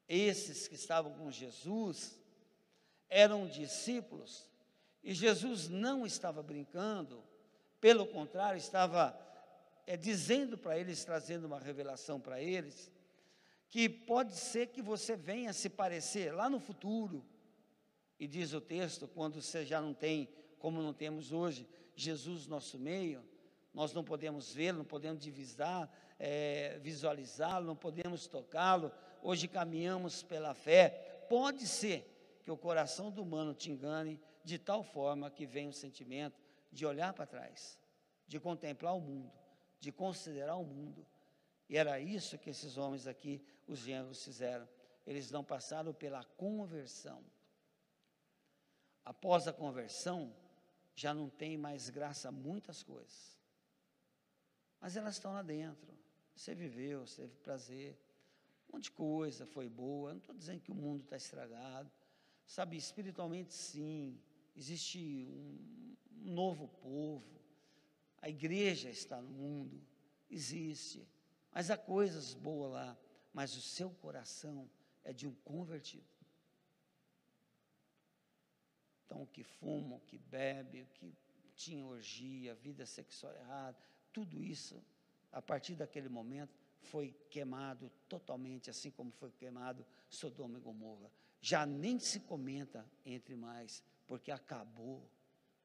[0.07, 2.21] Esses que estavam com Jesus
[3.09, 4.47] eram discípulos
[5.03, 7.23] e Jesus não estava brincando,
[7.81, 9.19] pelo contrário, estava
[9.85, 12.91] é, dizendo para eles, trazendo uma revelação para eles,
[13.67, 17.25] que pode ser que você venha se parecer lá no futuro,
[18.19, 22.79] e diz o texto, quando você já não tem, como não temos hoje, Jesus nosso
[22.79, 23.23] meio,
[23.73, 28.91] nós não podemos vê-lo, não podemos divisar, é, visualizá-lo, não podemos tocá-lo.
[29.21, 31.25] Hoje caminhamos pela fé.
[31.29, 35.73] Pode ser que o coração do humano te engane de tal forma que vem o
[35.73, 37.77] sentimento de olhar para trás,
[38.27, 39.31] de contemplar o mundo,
[39.79, 41.05] de considerar o mundo.
[41.69, 44.67] E era isso que esses homens aqui, os genros, fizeram.
[45.05, 47.23] Eles não passaram pela conversão.
[49.03, 50.35] Após a conversão,
[50.95, 53.37] já não tem mais graça muitas coisas.
[54.79, 55.93] Mas elas estão lá dentro.
[56.35, 57.97] Você viveu, você teve prazer,
[58.69, 60.11] um monte de coisa foi boa.
[60.11, 61.89] Não estou dizendo que o mundo está estragado.
[62.45, 64.19] Sabe, espiritualmente sim,
[64.55, 67.41] existe um, um novo povo.
[68.25, 69.79] A igreja está no mundo,
[70.31, 71.07] existe.
[71.53, 72.97] Mas há coisas boas lá.
[73.31, 74.67] Mas o seu coração
[75.03, 76.07] é de um convertido.
[79.05, 81.13] Então, o que fuma, o que bebe, o que
[81.55, 83.77] tinha orgia, vida sexual errada,
[84.11, 84.83] tudo isso
[85.31, 91.11] a partir daquele momento, foi queimado totalmente, assim como foi queimado Sodoma e Gomorra.
[91.39, 95.07] Já nem se comenta entre mais, porque acabou,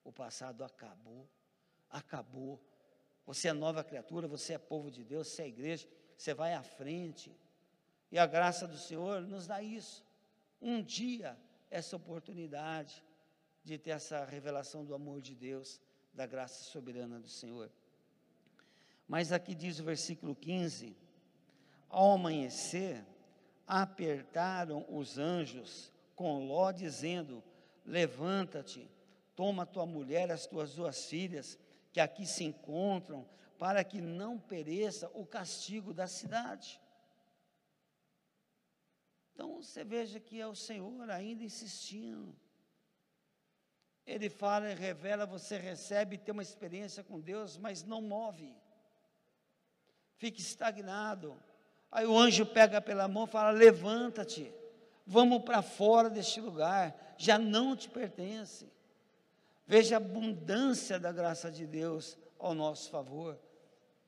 [0.04, 1.26] o passado acabou.
[1.90, 2.60] Acabou.
[3.26, 6.62] Você é nova criatura, você é povo de Deus, você é igreja, você vai à
[6.62, 7.34] frente.
[8.10, 10.04] E a graça do Senhor nos dá isso.
[10.60, 11.38] Um dia,
[11.70, 13.02] essa oportunidade
[13.62, 15.80] de ter essa revelação do amor de Deus,
[16.12, 17.70] da graça soberana do Senhor.
[19.06, 20.96] Mas aqui diz o versículo 15:
[21.88, 23.04] Ao amanhecer,
[23.66, 27.42] apertaram os anjos com Ló, dizendo:
[27.84, 28.90] Levanta-te,
[29.34, 31.58] toma tua mulher, as tuas duas filhas,
[31.92, 36.80] que aqui se encontram, para que não pereça o castigo da cidade.
[39.32, 42.34] Então você veja que é o Senhor ainda insistindo.
[44.06, 48.54] Ele fala e revela, você recebe, tem uma experiência com Deus, mas não move.
[50.16, 51.40] Fica estagnado.
[51.90, 54.52] Aí o anjo pega pela mão e fala: Levanta-te,
[55.06, 58.70] vamos para fora deste lugar, já não te pertence.
[59.70, 63.38] Veja a abundância da graça de Deus ao nosso favor.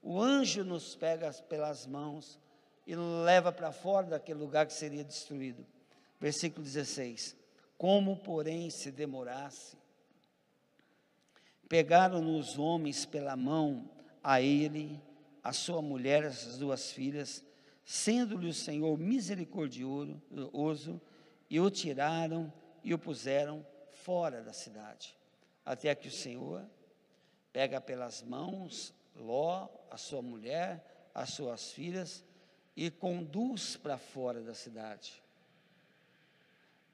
[0.03, 2.37] O anjo nos pega pelas mãos
[2.85, 5.65] e leva para fora daquele lugar que seria destruído.
[6.19, 7.37] Versículo 16:
[7.79, 9.77] Como, porém, se demorasse,
[11.69, 13.89] pegaram os homens pela mão
[14.21, 15.01] a ele,
[15.45, 17.45] a sua mulher, as duas filhas,
[17.85, 20.21] sendo-lhe o Senhor misericordioso,
[21.49, 25.22] e o tiraram e o puseram fora da cidade
[25.65, 26.69] até que o Senhor
[27.53, 32.25] pega pelas mãos Ló, a sua mulher, as suas filhas
[32.75, 35.23] e conduz para fora da cidade.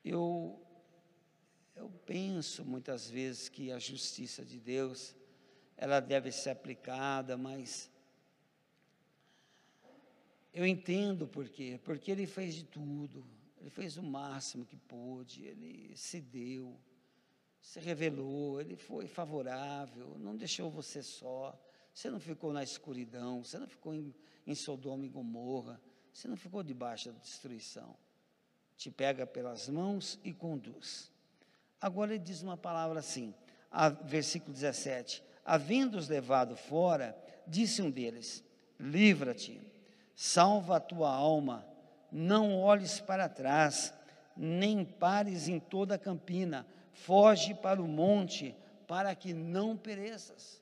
[0.04, 0.60] Eu
[1.76, 5.14] eu penso muitas vezes que a justiça de Deus
[5.76, 7.88] ela deve ser aplicada, mas
[10.52, 11.78] eu entendo por quê?
[11.84, 13.24] Porque ele fez de tudo,
[13.60, 16.76] ele fez o máximo que pôde, ele se deu
[17.60, 21.58] se revelou, ele foi favorável, não deixou você só.
[21.92, 24.14] Você não ficou na escuridão, você não ficou em,
[24.46, 25.80] em Sodoma e Gomorra,
[26.12, 27.96] você não ficou debaixo da destruição.
[28.76, 31.10] Te pega pelas mãos e conduz.
[31.80, 33.34] Agora ele diz uma palavra assim,
[33.70, 37.16] a, versículo 17: Havendo-os levado fora,
[37.46, 38.44] disse um deles:
[38.78, 39.60] Livra-te,
[40.14, 41.66] salva a tua alma,
[42.10, 43.92] não olhes para trás,
[44.36, 46.64] nem pares em toda a campina
[47.04, 48.54] foge para o monte,
[48.86, 50.60] para que não pereças.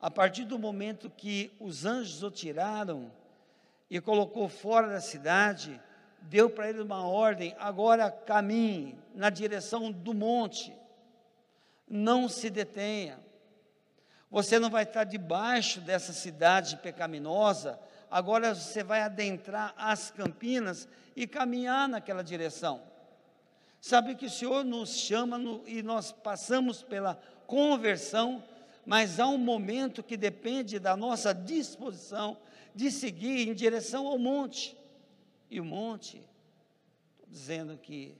[0.00, 3.10] A partir do momento que os anjos o tiraram
[3.90, 5.80] e colocou fora da cidade,
[6.22, 10.72] deu para ele uma ordem: agora caminhe na direção do monte,
[11.88, 13.18] não se detenha.
[14.30, 17.80] Você não vai estar debaixo dessa cidade pecaminosa,
[18.10, 22.87] agora você vai adentrar as campinas e caminhar naquela direção.
[23.80, 27.14] Sabe que o Senhor nos chama no, e nós passamos pela
[27.46, 28.42] conversão,
[28.84, 32.36] mas há um momento que depende da nossa disposição
[32.74, 34.76] de seguir em direção ao monte.
[35.50, 38.16] E o monte, estou dizendo que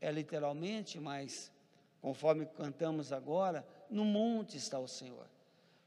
[0.00, 1.50] é literalmente, mas
[2.00, 5.26] conforme cantamos agora, no monte está o Senhor.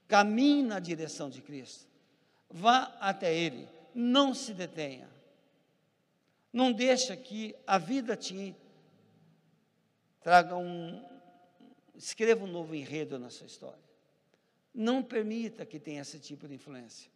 [0.07, 1.87] Caminhe na direção de Cristo.
[2.49, 5.09] Vá até Ele, não se detenha.
[6.51, 8.55] Não deixa que a vida te
[10.23, 11.03] traga um.
[11.95, 13.83] Escreva um novo enredo na sua história.
[14.73, 17.11] Não permita que tenha esse tipo de influência.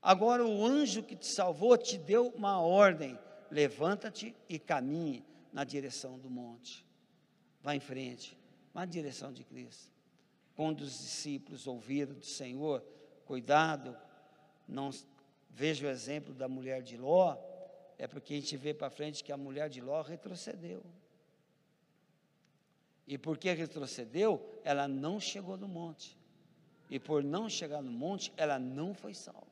[0.00, 3.18] Agora, o anjo que te salvou te deu uma ordem:
[3.50, 6.84] levanta-te e caminhe na direção do monte.
[7.60, 8.38] Vá em frente,
[8.72, 9.90] vá na direção de Cristo.
[10.54, 12.84] Quando os discípulos ouviram do Senhor,
[13.24, 13.96] cuidado,
[14.68, 14.90] não
[15.50, 17.36] veja o exemplo da mulher de Ló,
[17.98, 20.82] é porque a gente vê para frente que a mulher de Ló retrocedeu.
[23.06, 26.18] E porque retrocedeu, ela não chegou no monte.
[26.88, 29.46] E por não chegar no monte, ela não foi salva.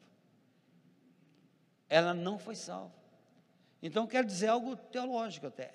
[1.89, 2.95] Ela não foi salva.
[3.83, 5.69] Então, quero dizer algo teológico até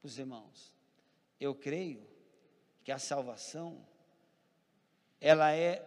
[0.00, 0.72] para os irmãos.
[1.40, 2.06] Eu creio
[2.84, 3.84] que a salvação,
[5.20, 5.84] ela é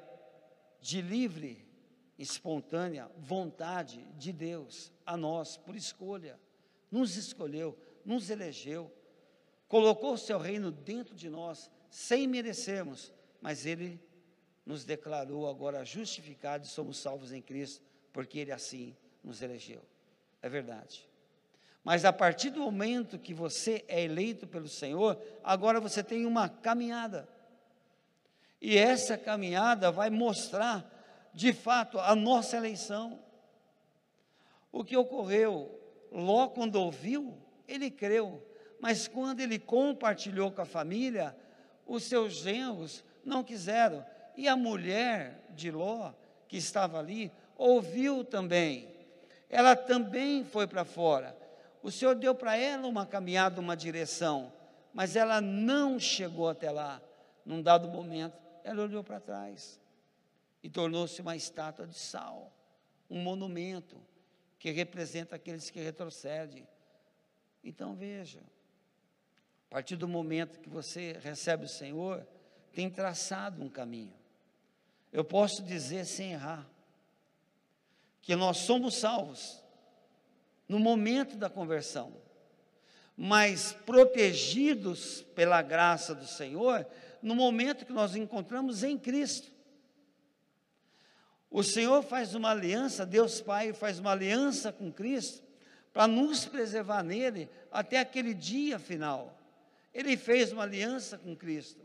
[0.82, 1.66] de livre,
[2.18, 6.40] espontânea vontade de Deus a nós, por escolha.
[6.92, 8.92] Nos escolheu, nos elegeu,
[9.70, 14.02] colocou o seu reino dentro de nós, sem merecermos, mas Ele
[14.66, 19.82] nos declarou agora justificados e somos salvos em Cristo, porque Ele assim nos elegeu.
[20.42, 21.08] É verdade.
[21.84, 26.50] Mas a partir do momento que você é eleito pelo Senhor, agora você tem uma
[26.50, 27.30] caminhada.
[28.60, 30.84] E essa caminhada vai mostrar,
[31.34, 33.24] de fato, a nossa eleição.
[34.72, 35.80] O que ocorreu?
[36.12, 38.44] Ló, quando ouviu, ele creu,
[38.80, 41.36] mas quando ele compartilhou com a família,
[41.86, 44.06] os seus genros não quiseram.
[44.38, 46.14] E a mulher de Ló,
[46.48, 48.88] que estava ali, ouviu também.
[49.50, 51.36] Ela também foi para fora.
[51.82, 54.52] O Senhor deu para ela uma caminhada, uma direção,
[54.94, 57.02] mas ela não chegou até lá.
[57.46, 59.80] Num dado momento, ela olhou para trás
[60.62, 62.54] e tornou-se uma estátua de sal,
[63.10, 64.00] um monumento
[64.58, 66.68] que representa aqueles que retrocedem.
[67.64, 68.42] Então veja,
[69.70, 72.26] a partir do momento que você recebe o Senhor,
[72.74, 74.14] tem traçado um caminho.
[75.14, 76.68] Eu posso dizer sem errar
[78.22, 79.64] que nós somos salvos
[80.68, 82.14] no momento da conversão,
[83.16, 86.88] mas protegidos pela graça do Senhor
[87.22, 89.52] no momento que nós encontramos em Cristo.
[91.52, 95.44] O Senhor faz uma aliança, Deus Pai faz uma aliança com Cristo
[95.94, 99.39] para nos preservar nele até aquele dia final.
[99.94, 101.84] Ele fez uma aliança com Cristo,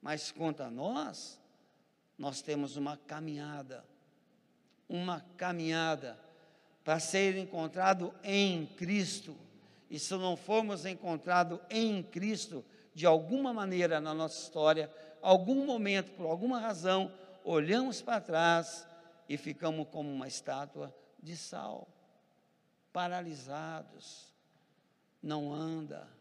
[0.00, 1.40] mas quanto a nós,
[2.16, 3.84] nós temos uma caminhada,
[4.88, 6.18] uma caminhada
[6.82, 9.36] para ser encontrado em Cristo.
[9.90, 12.64] E se não formos encontrados em Cristo,
[12.94, 14.90] de alguma maneira na nossa história,
[15.22, 17.12] algum momento, por alguma razão,
[17.44, 18.86] olhamos para trás
[19.28, 21.86] e ficamos como uma estátua de sal,
[22.92, 24.32] paralisados,
[25.22, 26.17] não anda.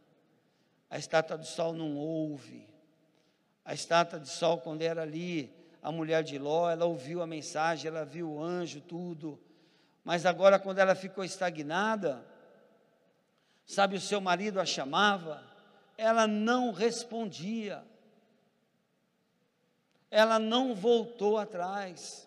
[0.89, 2.67] A estátua de sal não ouve.
[3.63, 7.87] A estátua de sol, quando era ali, a mulher de Ló, ela ouviu a mensagem,
[7.87, 9.39] ela viu o anjo, tudo.
[10.03, 12.25] Mas agora, quando ela ficou estagnada,
[13.65, 15.43] sabe, o seu marido a chamava,
[15.97, 17.83] ela não respondia,
[20.09, 22.25] ela não voltou atrás,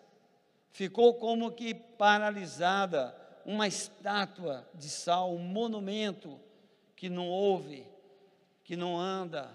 [0.69, 6.39] ficou como que paralisada, uma estátua de sal, um monumento
[6.95, 7.90] que não ouve,
[8.71, 9.53] que não anda,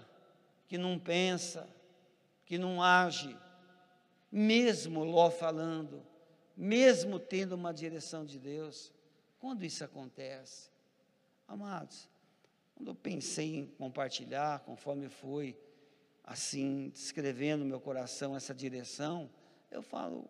[0.67, 1.67] que não pensa,
[2.45, 3.35] que não age,
[4.31, 6.05] mesmo Ló falando,
[6.55, 8.93] mesmo tendo uma direção de Deus.
[9.39, 10.69] Quando isso acontece?
[11.47, 12.07] Amados,
[12.75, 15.57] quando eu pensei em compartilhar, conforme foi
[16.23, 19.27] assim, descrevendo meu coração essa direção,
[19.71, 20.29] eu falo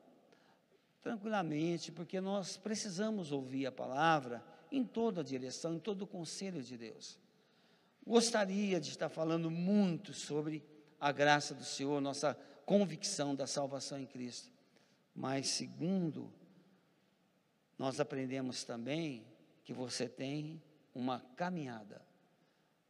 [1.01, 6.63] tranquilamente, porque nós precisamos ouvir a palavra em toda a direção, em todo o conselho
[6.63, 7.19] de Deus.
[8.07, 10.63] Gostaria de estar falando muito sobre
[10.97, 14.49] a graça do Senhor, nossa convicção da salvação em Cristo.
[15.13, 16.31] Mas, segundo,
[17.77, 19.27] nós aprendemos também
[19.65, 20.63] que você tem
[20.95, 22.01] uma caminhada,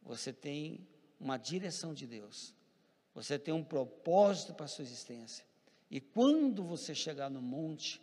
[0.00, 0.86] você tem
[1.18, 2.54] uma direção de Deus,
[3.12, 5.44] você tem um propósito para a sua existência.
[5.90, 8.00] E quando você chegar no monte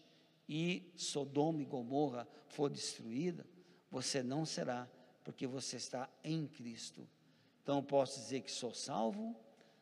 [0.50, 3.48] e Sodoma e Gomorra for destruída,
[3.90, 4.86] você não será,
[5.26, 7.06] porque você está em Cristo.
[7.62, 9.36] Então, posso dizer que sou salvo,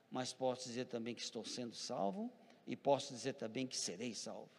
[0.10, 2.32] mas posso dizer também que estou sendo salvo
[2.66, 4.50] e posso dizer também que serei salvo.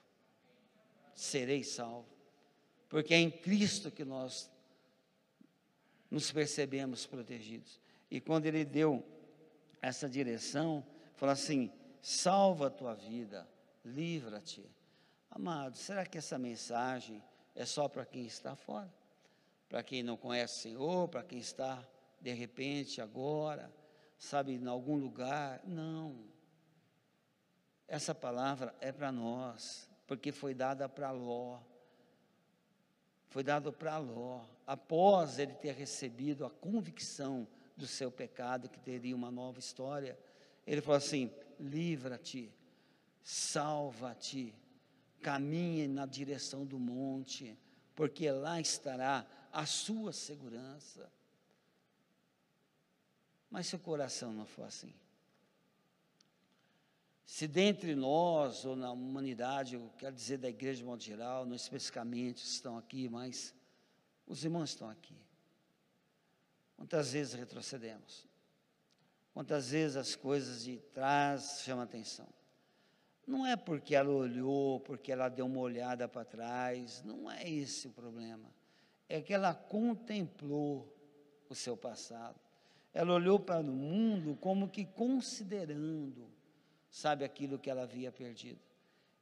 [1.14, 2.06] Serei salvo.
[2.86, 4.50] Porque é em Cristo que nós
[6.10, 7.80] nos percebemos protegidos.
[8.10, 9.02] E quando ele deu
[9.80, 13.48] essa direção, falou assim: salva a tua vida,
[13.82, 14.70] livra-te.
[15.30, 17.22] Amado, será que essa mensagem
[17.54, 18.92] é só para quem está fora?
[19.68, 21.86] Para quem não conhece o Senhor, para quem está
[22.20, 23.70] de repente agora,
[24.18, 25.60] sabe, em algum lugar?
[25.64, 26.24] Não.
[27.86, 31.60] Essa palavra é para nós, porque foi dada para Ló.
[33.28, 37.46] Foi dado para Ló, após ele ter recebido a convicção
[37.76, 40.18] do seu pecado, que teria uma nova história.
[40.66, 42.52] Ele falou assim: livra-te,
[43.22, 44.54] salva-te,
[45.20, 47.58] caminhe na direção do monte,
[47.94, 51.08] porque lá estará a sua segurança.
[53.48, 54.92] Mas se o coração não for assim,
[57.24, 61.54] se dentre nós ou na humanidade, eu quero dizer da igreja de modo geral, não
[61.54, 63.54] especificamente estão aqui, mas
[64.26, 65.16] os irmãos estão aqui.
[66.76, 68.26] Quantas vezes retrocedemos?
[69.32, 72.28] Quantas vezes as coisas de trás chamam atenção?
[73.24, 77.86] Não é porque ela olhou, porque ela deu uma olhada para trás, não é esse
[77.86, 78.52] o problema.
[79.08, 80.92] É que ela contemplou
[81.48, 82.38] o seu passado.
[82.92, 86.32] Ela olhou para o mundo como que considerando
[86.94, 88.60] sabe aquilo que ela havia perdido.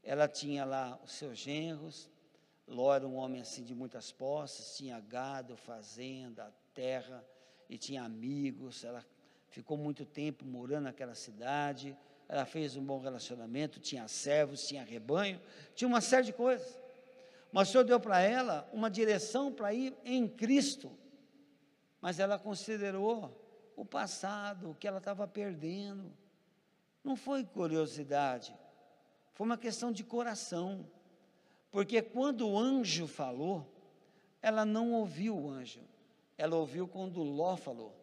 [0.02, 2.10] Ela tinha lá os seus genros,
[2.66, 7.24] Ló era um homem assim de muitas posses, tinha gado, fazenda, terra,
[7.68, 9.04] e tinha amigos, ela
[9.48, 11.96] ficou muito tempo morando naquela cidade,
[12.28, 15.40] ela fez um bom relacionamento, tinha servos, tinha rebanho,
[15.74, 16.78] tinha uma série de coisas.
[17.52, 20.90] Mas o Senhor deu para ela uma direção para ir em Cristo.
[22.00, 23.38] Mas ela considerou
[23.76, 26.10] o passado, o que ela estava perdendo.
[27.04, 28.56] Não foi curiosidade,
[29.34, 30.86] Foi uma questão de coração.
[31.70, 33.66] Porque quando o anjo falou,
[34.40, 35.80] ela não ouviu o anjo.
[36.36, 37.94] Ela ouviu quando Ló falou.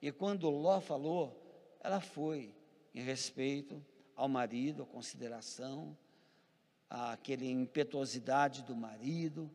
[0.00, 1.40] E quando Ló falou,
[1.80, 2.54] ela foi
[2.94, 3.84] em respeito
[4.16, 5.96] ao marido, a consideração,
[6.92, 9.50] aquela impetuosidade do marido,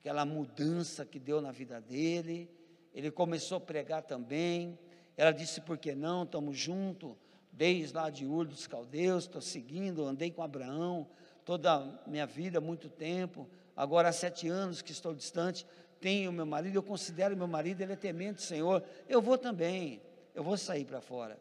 [0.00, 2.50] aquela mudança que deu na vida dele.
[2.92, 4.76] Ele começou a pregar também.
[5.16, 6.24] Ela disse: Por que não?
[6.24, 7.14] Estamos juntos,
[7.52, 11.08] desde lá de Ur dos Caldeus, estou seguindo, andei com Abraão
[11.44, 13.48] toda a minha vida, muito tempo.
[13.76, 15.66] Agora há sete anos que estou distante,
[16.00, 18.82] tenho meu marido, eu considero meu marido, ele é temente, Senhor.
[19.08, 20.02] Eu vou também,
[20.34, 21.40] eu vou sair para fora.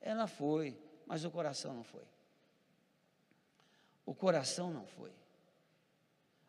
[0.00, 2.04] Ela foi, mas o coração não foi.
[4.06, 5.10] O coração não foi.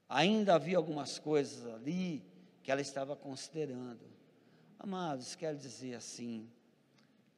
[0.08, 2.24] Ainda havia algumas coisas ali
[2.64, 4.06] que ela estava considerando.
[4.80, 6.48] Amados, quero dizer assim,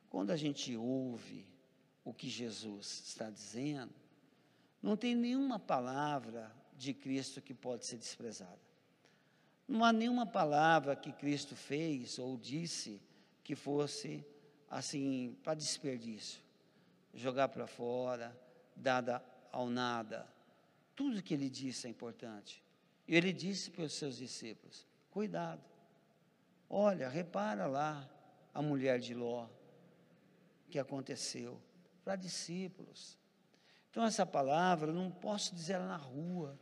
[0.09, 1.47] quando a gente ouve
[2.03, 3.93] o que Jesus está dizendo,
[4.81, 8.59] não tem nenhuma palavra de Cristo que pode ser desprezada.
[9.67, 13.01] Não há nenhuma palavra que Cristo fez ou disse
[13.43, 14.25] que fosse
[14.69, 16.41] assim para desperdício,
[17.13, 18.37] jogar para fora,
[18.75, 20.27] dada ao nada.
[20.95, 22.63] Tudo que ele disse é importante.
[23.07, 25.63] E ele disse para os seus discípulos: cuidado.
[26.69, 28.07] Olha, repara lá
[28.53, 29.47] a mulher de Ló,
[30.69, 31.59] que aconteceu,
[32.03, 33.17] para discípulos.
[33.89, 36.59] Então, essa palavra, eu não posso dizer ela na rua,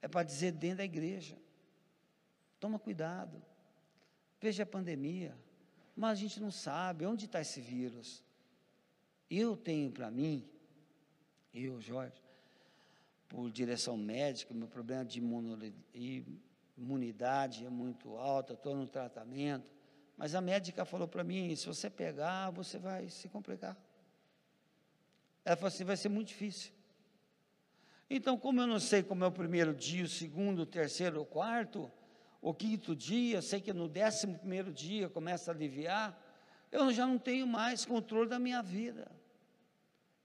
[0.00, 1.36] é para dizer dentro da igreja.
[2.58, 3.42] Toma cuidado.
[4.40, 5.36] Veja a pandemia,
[5.94, 8.22] mas a gente não sabe onde está esse vírus.
[9.28, 10.48] Eu tenho para mim,
[11.64, 12.22] eu, Jorge,
[13.28, 15.20] por direção médica, meu problema de
[16.76, 19.70] imunidade é muito alto, estou no tratamento,
[20.16, 23.76] mas a médica falou para mim: se você pegar, você vai se complicar.
[25.44, 26.72] Ela falou assim: vai ser muito difícil.
[28.08, 31.26] Então, como eu não sei como é o primeiro dia, o segundo, o terceiro, o
[31.26, 31.90] quarto,
[32.40, 36.16] o quinto dia, sei que no décimo primeiro dia começa a aliviar,
[36.70, 39.10] eu já não tenho mais controle da minha vida.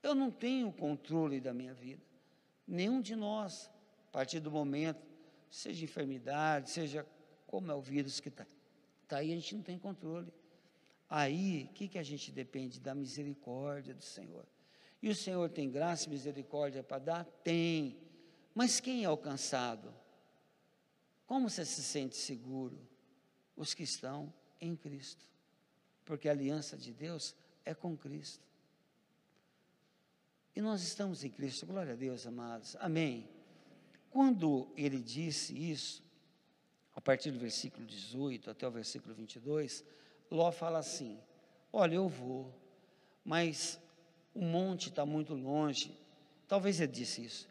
[0.02, 2.02] Eu não tenho controle da minha vida.
[2.68, 3.70] Nenhum de nós,
[4.10, 5.02] a partir do momento,
[5.49, 7.06] seja enfermidade, seja
[7.45, 8.45] como é o vírus que está
[9.08, 10.32] tá aí, a gente não tem controle.
[11.10, 12.80] Aí, o que, que a gente depende?
[12.80, 14.45] Da misericórdia do Senhor.
[15.02, 17.26] E o Senhor tem graça e misericórdia para dar?
[17.43, 17.97] Tem.
[18.56, 19.93] Mas quem é alcançado?
[21.26, 22.80] Como você se sente seguro?
[23.56, 25.26] Os que estão em Cristo.
[26.06, 27.36] Porque a aliança de Deus
[27.66, 28.51] é com Cristo.
[30.56, 32.76] E nós estamos em Cristo, glória a Deus, amados.
[32.80, 33.28] Amém.
[34.10, 36.04] Quando ele disse isso,
[36.93, 39.86] a partir do versículo 18 até o versículo 22,
[40.30, 41.18] Ló fala assim:
[41.72, 42.54] Olha, eu vou,
[43.24, 43.80] mas
[44.34, 45.97] o monte está muito longe.
[46.47, 47.49] Talvez ele disse isso.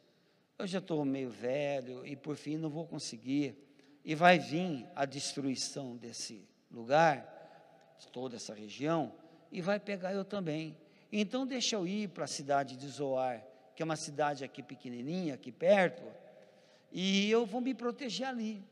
[0.59, 3.57] Eu já estou meio velho e por fim não vou conseguir.
[4.05, 9.15] E vai vir a destruição desse lugar, de toda essa região,
[9.51, 10.77] e vai pegar eu também.
[11.13, 13.45] Então deixa eu ir para a cidade de Zoar,
[13.75, 16.03] que é uma cidade aqui pequenininha, aqui perto,
[16.93, 18.65] e eu vou me proteger ali.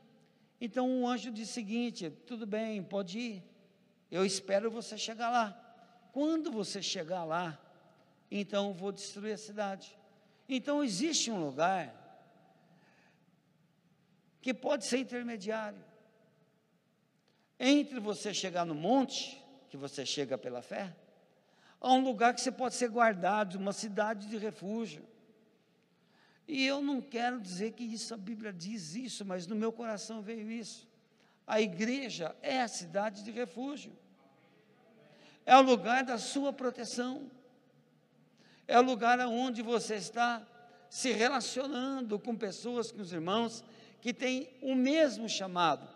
[0.61, 3.45] Então o anjo disse o seguinte: tudo bem, pode ir.
[4.11, 5.65] Eu espero você chegar lá.
[6.13, 7.59] Quando você chegar lá,
[8.31, 9.97] então vou destruir a cidade.
[10.49, 11.95] Então existe um lugar
[14.41, 15.85] que pode ser intermediário
[17.61, 20.95] entre você chegar no monte, que você chega pela fé,
[21.81, 25.05] a um lugar que você pode ser guardado, uma cidade de refúgio.
[26.47, 30.23] E eu não quero dizer que isso a Bíblia diz isso, mas no meu coração
[30.23, 30.89] veio isso.
[31.47, 33.93] A igreja é a cidade de refúgio.
[35.45, 37.31] É o lugar da sua proteção
[38.69, 40.47] é o lugar onde você está
[40.91, 43.65] se relacionando com pessoas, com os irmãos
[44.03, 45.89] que têm o mesmo chamado,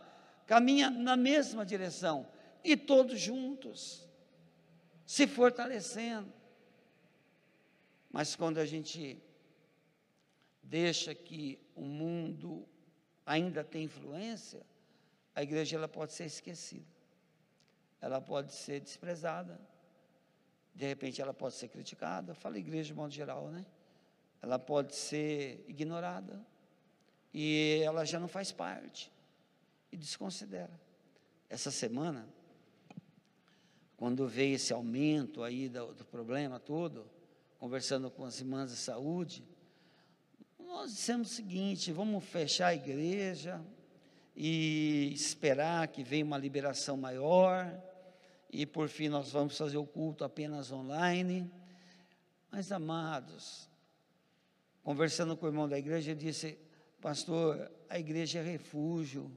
[0.46, 2.26] caminha na mesma direção
[2.64, 4.08] e todos juntos,
[5.12, 6.32] se fortalecendo.
[8.10, 9.22] Mas quando a gente
[10.62, 12.66] deixa que o mundo
[13.26, 14.62] ainda tem influência,
[15.34, 16.86] a igreja ela pode ser esquecida,
[18.00, 19.60] ela pode ser desprezada
[20.74, 23.66] de repente ela pode ser criticada, fala igreja de modo geral, né?
[24.40, 26.44] Ela pode ser ignorada
[27.32, 29.12] e ela já não faz parte
[29.90, 30.80] e desconsidera.
[31.50, 32.26] Essa semana,
[34.02, 37.08] quando veio esse aumento aí do, do problema todo,
[37.56, 39.44] conversando com as irmãs de saúde,
[40.58, 43.64] nós dissemos o seguinte: vamos fechar a igreja
[44.34, 47.72] e esperar que venha uma liberação maior
[48.50, 51.48] e por fim nós vamos fazer o culto apenas online.
[52.50, 53.68] Mas amados,
[54.82, 56.58] conversando com o irmão da igreja, ele disse:
[57.00, 59.30] Pastor, a igreja é refúgio.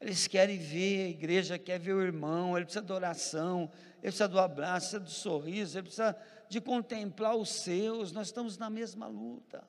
[0.00, 4.28] Eles querem ver, a igreja quer ver o irmão, ele precisa de oração, ele precisa
[4.28, 6.16] do abraço, precisa do sorriso, ele precisa
[6.48, 8.10] de contemplar os seus.
[8.10, 9.62] Nós estamos na mesma luta,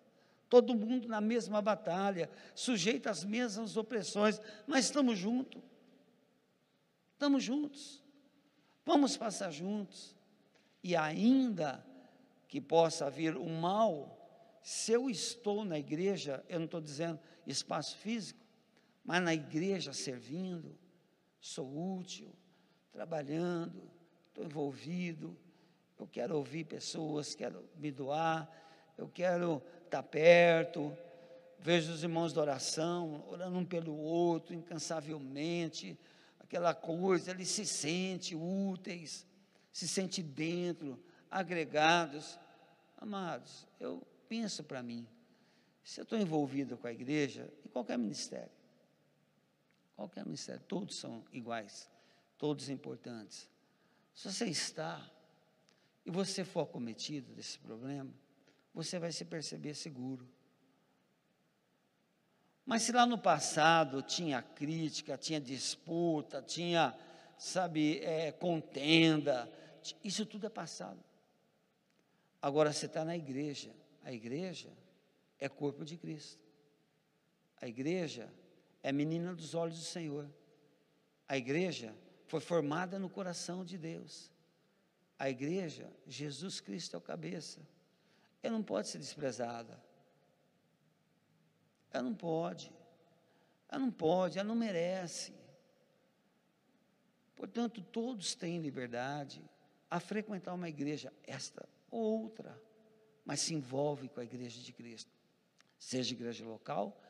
[0.50, 5.62] todo mundo na mesma batalha, sujeito às mesmas opressões, mas estamos juntos.
[7.14, 8.02] Estamos juntos.
[8.86, 10.16] Vamos passar juntos.
[10.84, 11.86] E ainda
[12.48, 14.18] que possa vir o mal,
[14.64, 18.41] se eu estou na igreja, eu não estou dizendo espaço físico,
[19.04, 20.78] mas na igreja servindo,
[21.39, 22.32] sou útil,
[22.91, 23.82] trabalhando,
[24.30, 25.38] estou envolvido,
[25.99, 28.49] eu quero ouvir pessoas, quero me doar,
[28.97, 30.95] eu quero estar perto,
[31.60, 35.97] vejo os irmãos da oração, orando um pelo outro, incansavelmente,
[36.39, 39.26] aquela coisa, eles se sentem úteis,
[39.72, 40.99] se sentem dentro,
[41.30, 42.39] agregados.
[42.97, 45.08] Amados, eu penso para mim,
[45.84, 48.61] se eu estou envolvido com a igreja, em qualquer ministério,
[50.02, 51.89] qualquer ministério, todos são iguais,
[52.38, 53.47] todos importantes.
[54.16, 55.10] Se você está
[56.06, 58.12] e você for cometido desse problema,
[58.74, 60.28] você vai se perceber seguro.
[62.66, 66.97] Mas se lá no passado tinha crítica, tinha disputa, tinha,
[67.38, 69.52] sabe, é, contenda,
[70.04, 71.04] isso tudo é passado.
[72.41, 73.72] Agora você está na igreja.
[74.04, 74.70] A igreja
[75.38, 76.39] é corpo de Cristo.
[77.62, 78.32] A igreja
[78.84, 80.30] é menina dos olhos do Senhor.
[81.28, 81.96] A igreja
[82.28, 84.32] foi formada no coração de Deus.
[85.18, 87.62] A igreja, Jesus Cristo é o cabeça.
[88.42, 89.82] Ela não pode ser desprezada.
[91.92, 92.72] Ela não pode.
[93.70, 95.34] Ela não pode, ela não merece.
[97.36, 99.44] Portanto, todos têm liberdade
[99.90, 102.62] a frequentar uma igreja, esta ou outra,
[103.26, 105.12] mas se envolve com a igreja de Cristo.
[105.78, 107.02] Seja igreja local,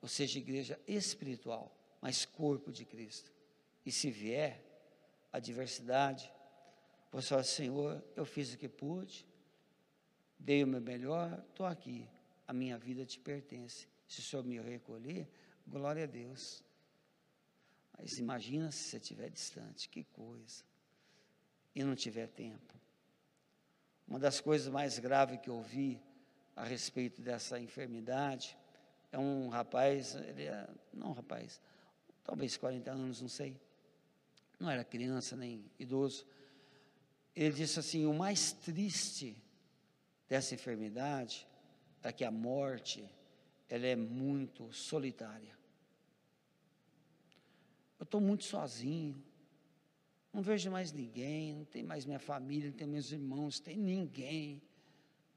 [0.00, 3.32] ou seja igreja espiritual, mas corpo de Cristo.
[3.84, 4.64] E se vier
[5.32, 6.32] a diversidade,
[7.10, 9.26] você fala, Senhor, eu fiz o que pude,
[10.38, 12.08] dei o meu melhor, estou aqui,
[12.46, 13.88] a minha vida te pertence.
[14.06, 15.28] Se o Senhor me recolher,
[15.66, 16.62] glória a Deus.
[17.96, 20.62] Mas imagina se você estiver distante, que coisa.
[21.74, 22.74] E não tiver tempo.
[24.06, 26.00] Uma das coisas mais graves que eu vi
[26.56, 28.56] a respeito dessa enfermidade
[29.10, 31.60] é um rapaz, ele é, não um rapaz,
[32.24, 33.60] talvez 40 anos, não sei.
[34.58, 36.26] Não era criança nem idoso.
[37.34, 39.40] Ele disse assim: o mais triste
[40.28, 41.46] dessa enfermidade
[42.02, 43.08] é que a morte
[43.68, 45.56] ela é muito solitária.
[47.98, 49.22] Eu estou muito sozinho,
[50.32, 53.76] não vejo mais ninguém, não tem mais minha família, não tem meus irmãos, não tem
[53.76, 54.62] ninguém.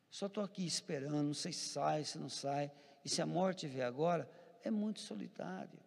[0.09, 2.71] Só estou aqui esperando, não sei se sai, se não sai.
[3.03, 4.29] E se a morte vier agora,
[4.63, 5.79] é muito solitário.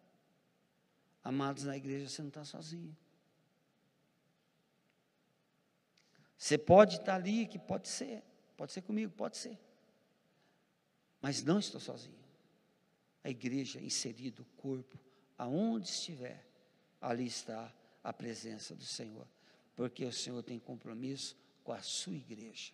[1.23, 2.97] Amados na igreja, você não está sozinho.
[6.37, 8.23] Você pode estar ali, que pode ser,
[8.57, 9.59] pode ser comigo, pode ser.
[11.23, 12.25] Mas não estou sozinho
[13.25, 15.01] a igreja inserida, o corpo,
[15.39, 16.47] aonde estiver,
[17.01, 19.27] ali está a presença do Senhor,
[19.75, 21.35] porque o Senhor tem compromisso
[21.65, 22.73] com a sua igreja.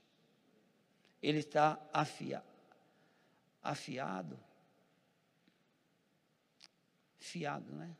[1.22, 2.44] Ele está afia,
[3.62, 4.38] afiado,
[7.18, 7.96] fiado, né?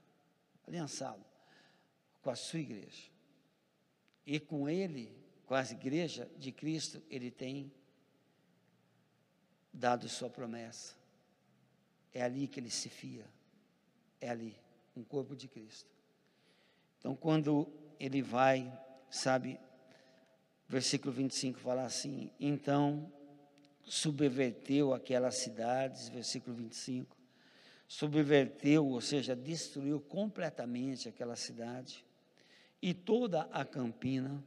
[0.67, 1.25] Aliançado
[2.23, 3.11] com a sua igreja.
[4.27, 5.13] E com ele,
[5.47, 7.73] com a igreja de Cristo, ele tem
[9.73, 10.95] dado sua promessa.
[12.13, 13.27] É ali que ele se fia.
[14.21, 14.57] É ali,
[14.97, 15.91] um corpo de Cristo.
[16.99, 18.71] Então, quando ele vai,
[19.11, 19.59] sabe,
[20.69, 23.11] versículo 25 fala assim: então
[23.85, 27.17] subverteu aquelas cidades, versículo 25,
[27.87, 32.05] subverteu, ou seja, destruiu completamente aquela cidade
[32.81, 34.43] e toda a campina,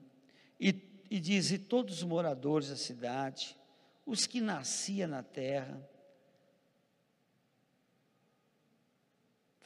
[0.60, 0.76] e,
[1.10, 3.58] e diz: e todos os moradores da cidade,
[4.06, 5.82] os que nasciam na terra,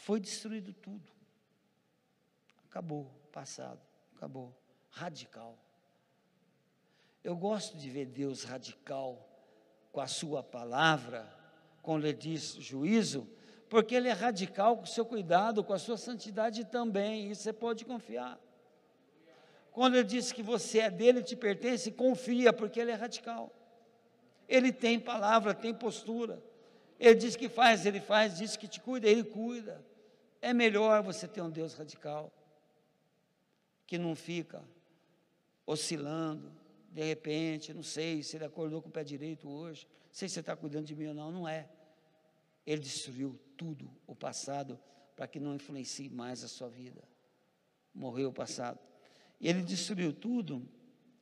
[0.08, 1.12] Foi destruído tudo.
[2.70, 3.82] Acabou, passado,
[4.16, 4.58] acabou.
[4.90, 5.60] Radical.
[7.22, 9.27] Eu gosto de ver Deus radical
[9.98, 11.28] com a sua palavra,
[11.82, 13.28] quando ele diz juízo,
[13.68, 17.52] porque ele é radical com o seu cuidado, com a sua santidade também, e você
[17.52, 18.40] pode confiar.
[19.72, 23.52] Quando ele diz que você é dele, te pertence, confia, porque ele é radical.
[24.48, 26.44] Ele tem palavra, tem postura.
[27.00, 29.84] Ele diz que faz, ele faz, diz que te cuida, ele cuida.
[30.40, 32.32] É melhor você ter um Deus radical,
[33.88, 34.64] que não fica
[35.66, 36.52] oscilando,
[36.98, 40.40] de repente, não sei se ele acordou com o pé direito hoje, sei se você
[40.40, 41.70] está cuidando de mim ou não, não é.
[42.66, 44.80] Ele destruiu tudo, o passado,
[45.16, 47.08] para que não influencie mais a sua vida.
[47.94, 48.80] Morreu o passado.
[49.40, 50.68] Ele destruiu tudo,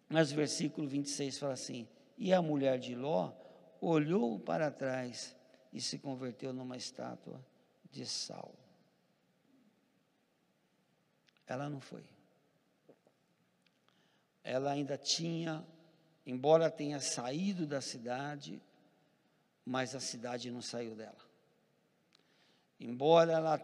[0.08, 1.86] mas o versículo 26 fala assim:
[2.18, 3.34] E a mulher de Ló
[3.82, 5.36] olhou para trás
[5.74, 7.46] e se converteu numa estátua
[7.92, 8.56] de sal.
[11.46, 12.15] Ela não foi.
[14.46, 15.66] Ela ainda tinha,
[16.24, 18.62] embora tenha saído da cidade,
[19.66, 21.18] mas a cidade não saiu dela.
[22.80, 23.58] Embora ela,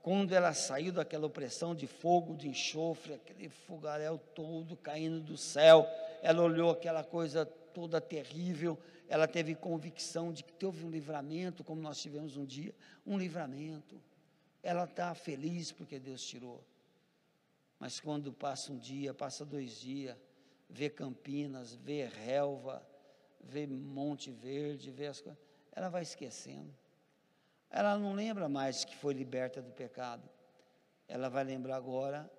[0.00, 5.88] quando ela saiu daquela opressão de fogo, de enxofre, aquele fogaréu todo caindo do céu,
[6.22, 11.82] ela olhou aquela coisa toda terrível, ela teve convicção de que teve um livramento, como
[11.82, 12.72] nós tivemos um dia,
[13.04, 14.00] um livramento.
[14.62, 16.62] Ela está feliz porque Deus tirou.
[17.82, 20.16] Mas quando passa um dia, passa dois dias,
[20.70, 22.80] vê Campinas, vê relva,
[23.40, 26.72] vê Monte Verde, vê as coisas, ela vai esquecendo.
[27.68, 30.30] Ela não lembra mais que foi liberta do pecado.
[31.08, 32.30] Ela vai lembrar agora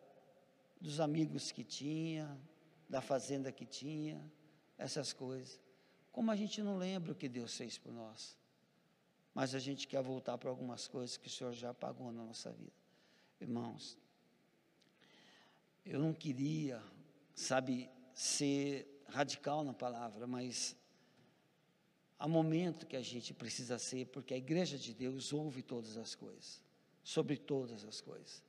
[0.80, 2.39] dos amigos que tinha,
[2.88, 4.26] da fazenda que tinha,
[4.78, 5.60] essas coisas.
[6.10, 8.38] Como a gente não lembra o que Deus fez por nós.
[9.34, 12.50] Mas a gente quer voltar para algumas coisas que o Senhor já pagou na nossa
[12.50, 12.72] vida.
[13.41, 14.02] Irmãos,
[15.86, 16.82] eu não queria,
[17.36, 20.76] sabe, ser radical na palavra, mas
[22.18, 26.16] há momento que a gente precisa ser, porque a igreja de Deus ouve todas as
[26.16, 26.62] coisas,
[27.04, 28.44] sobre todas as coisas.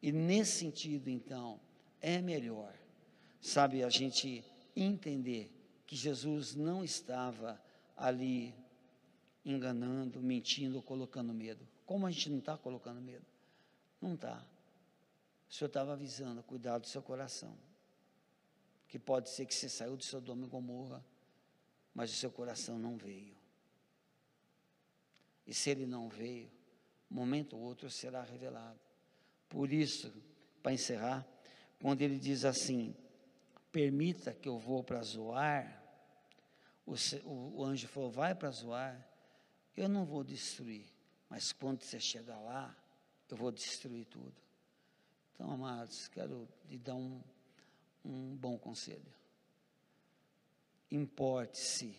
[0.00, 1.60] E nesse sentido, então,
[2.00, 2.74] é melhor,
[3.40, 4.44] sabe, a gente
[4.74, 5.52] entender
[5.86, 7.62] que Jesus não estava
[7.96, 8.54] ali
[9.44, 11.68] enganando, mentindo, colocando medo.
[11.84, 13.26] Como a gente não está colocando medo?
[14.00, 14.44] Não está.
[15.52, 17.54] O Senhor estava avisando, cuidado do seu coração.
[18.88, 21.04] Que pode ser que você saiu do seu domo e Gomorra,
[21.94, 23.36] mas o seu coração não veio.
[25.46, 26.50] E se ele não veio,
[27.10, 28.80] momento ou outro será revelado.
[29.46, 30.10] Por isso,
[30.62, 31.26] para encerrar,
[31.82, 32.96] quando ele diz assim:
[33.70, 35.84] permita que eu vou para Zoar,
[36.86, 36.94] o,
[37.24, 39.06] o, o anjo falou: vai para Zoar,
[39.76, 40.86] eu não vou destruir,
[41.28, 42.74] mas quando você chegar lá,
[43.28, 44.42] eu vou destruir tudo.
[45.34, 47.20] Então, amados, quero lhe dar um,
[48.04, 49.12] um bom conselho.
[50.90, 51.96] Importe-se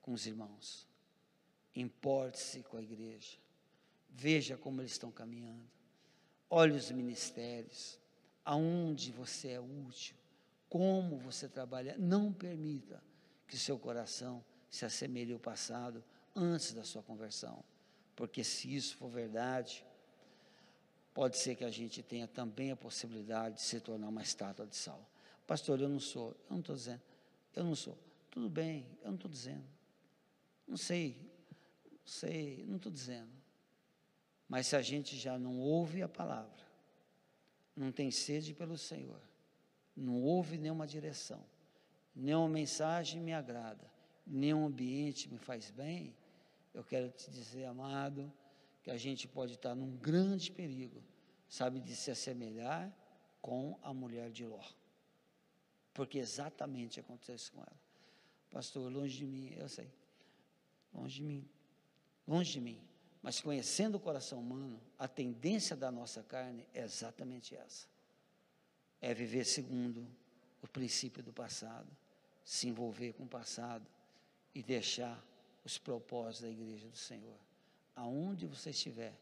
[0.00, 0.86] com os irmãos,
[1.74, 3.38] importe-se com a igreja,
[4.08, 5.68] veja como eles estão caminhando,
[6.48, 7.98] olhe os ministérios,
[8.44, 10.16] aonde você é útil,
[10.68, 13.02] como você trabalha, não permita
[13.46, 16.02] que seu coração se assemelhe ao passado
[16.34, 17.64] antes da sua conversão,
[18.14, 19.84] porque se isso for verdade,
[21.20, 24.74] pode ser que a gente tenha também a possibilidade de se tornar uma estátua de
[24.74, 25.06] sal.
[25.46, 27.02] Pastor, eu não sou, eu não estou dizendo,
[27.54, 27.98] eu não sou.
[28.30, 29.66] Tudo bem, eu não estou dizendo.
[30.66, 31.18] Não sei,
[31.90, 33.28] não sei, não estou dizendo.
[34.48, 36.66] Mas se a gente já não ouve a palavra,
[37.76, 39.20] não tem sede pelo Senhor,
[39.94, 41.44] não ouve nenhuma direção,
[42.16, 43.92] nenhuma mensagem me agrada,
[44.26, 46.16] nenhum ambiente me faz bem,
[46.72, 48.32] eu quero te dizer, amado,
[48.82, 51.09] que a gente pode estar num grande perigo,
[51.50, 52.90] sabe, de se assemelhar
[53.42, 54.64] com a mulher de Ló.
[55.92, 57.80] Porque exatamente acontece com ela.
[58.50, 59.92] Pastor, longe de mim, eu sei.
[60.94, 61.48] Longe de mim.
[62.26, 62.80] Longe de mim.
[63.20, 67.86] Mas conhecendo o coração humano, a tendência da nossa carne é exatamente essa.
[68.98, 70.08] É viver segundo
[70.62, 71.90] o princípio do passado,
[72.42, 73.86] se envolver com o passado
[74.54, 75.22] e deixar
[75.64, 77.50] os propósitos da igreja do Senhor
[78.00, 79.14] aonde você estiver,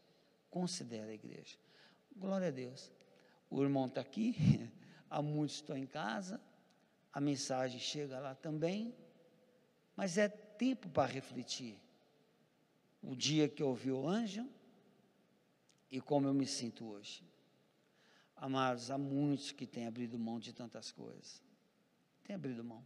[0.49, 1.57] considere a igreja.
[2.15, 2.91] Glória a Deus.
[3.49, 4.35] O irmão está aqui,
[5.09, 6.39] há muitos estão em casa,
[7.11, 8.95] a mensagem chega lá também,
[9.95, 11.77] mas é tempo para refletir.
[13.01, 14.47] O dia que eu ouvi o anjo
[15.89, 17.23] e como eu me sinto hoje.
[18.35, 21.43] Amados, há muitos que têm abrido mão de tantas coisas.
[22.23, 22.85] Tem abrido mão.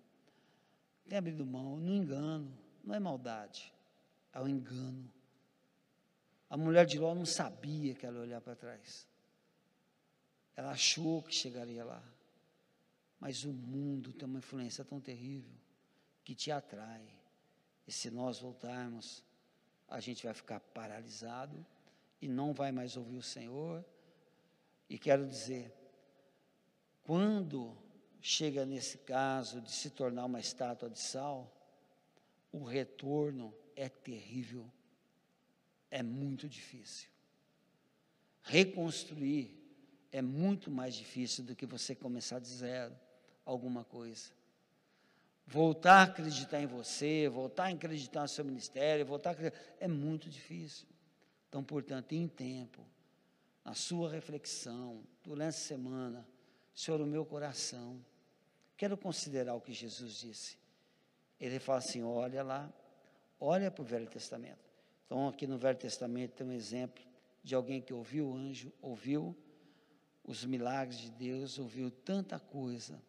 [1.08, 3.74] Tem abrido mão, no engano, não é maldade,
[4.32, 5.12] é o engano.
[6.50, 9.08] A mulher de Ló não sabia que ela ia olhar para trás.
[10.56, 12.04] Ela achou que chegaria lá.
[13.20, 15.54] Mas o mundo tem uma influência tão terrível
[16.24, 17.08] que te atrai.
[17.88, 19.24] E se nós voltarmos,
[19.88, 21.66] a gente vai ficar paralisado
[22.22, 23.84] e não vai mais ouvir o Senhor.
[24.90, 25.74] E quero dizer,
[27.04, 27.78] quando
[28.22, 31.52] chega nesse caso de se tornar uma estátua de sal,
[32.52, 34.70] o retorno é terrível
[35.94, 37.08] é muito difícil.
[38.42, 39.63] Reconstruir
[40.14, 42.96] é muito mais difícil do que você começar de zero
[43.44, 44.32] alguma coisa.
[45.46, 50.30] voltar a acreditar em você, voltar a acreditar no seu ministério, voltar a é muito
[50.30, 50.88] difícil.
[51.50, 52.86] Então, portanto, em tempo,
[53.66, 56.28] na sua reflexão, durante a semana,
[56.74, 58.00] Senhor, o meu coração,
[58.78, 60.58] quero considerar o que Jesus disse.
[61.40, 62.72] Ele fala assim: olha lá,
[63.40, 64.64] olha para o Velho Testamento.
[65.06, 67.04] Então, aqui no Velho Testamento tem um exemplo
[67.44, 69.36] de alguém que ouviu o anjo, ouviu
[70.24, 73.02] os milagres de Deus, ouviu tanta coisa,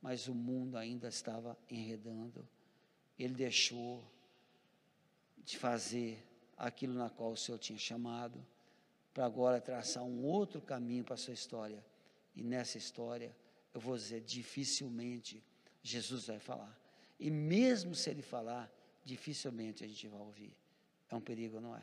[0.00, 2.48] mas o mundo ainda estava enredando.
[3.18, 4.04] Ele deixou
[5.44, 6.24] de fazer
[6.56, 8.44] aquilo na qual o Senhor tinha chamado,
[9.12, 11.84] para agora traçar um outro caminho para a sua história.
[12.36, 13.34] E nessa história,
[13.74, 15.42] eu vou dizer, dificilmente
[15.82, 16.78] Jesus vai falar.
[17.18, 18.70] E mesmo se ele falar,
[19.04, 20.56] dificilmente a gente vai ouvir.
[21.08, 21.82] É um perigo, não é?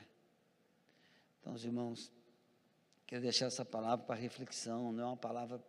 [1.39, 2.11] Então, os irmãos,
[3.07, 5.59] quero deixar essa palavra para reflexão, não é uma palavra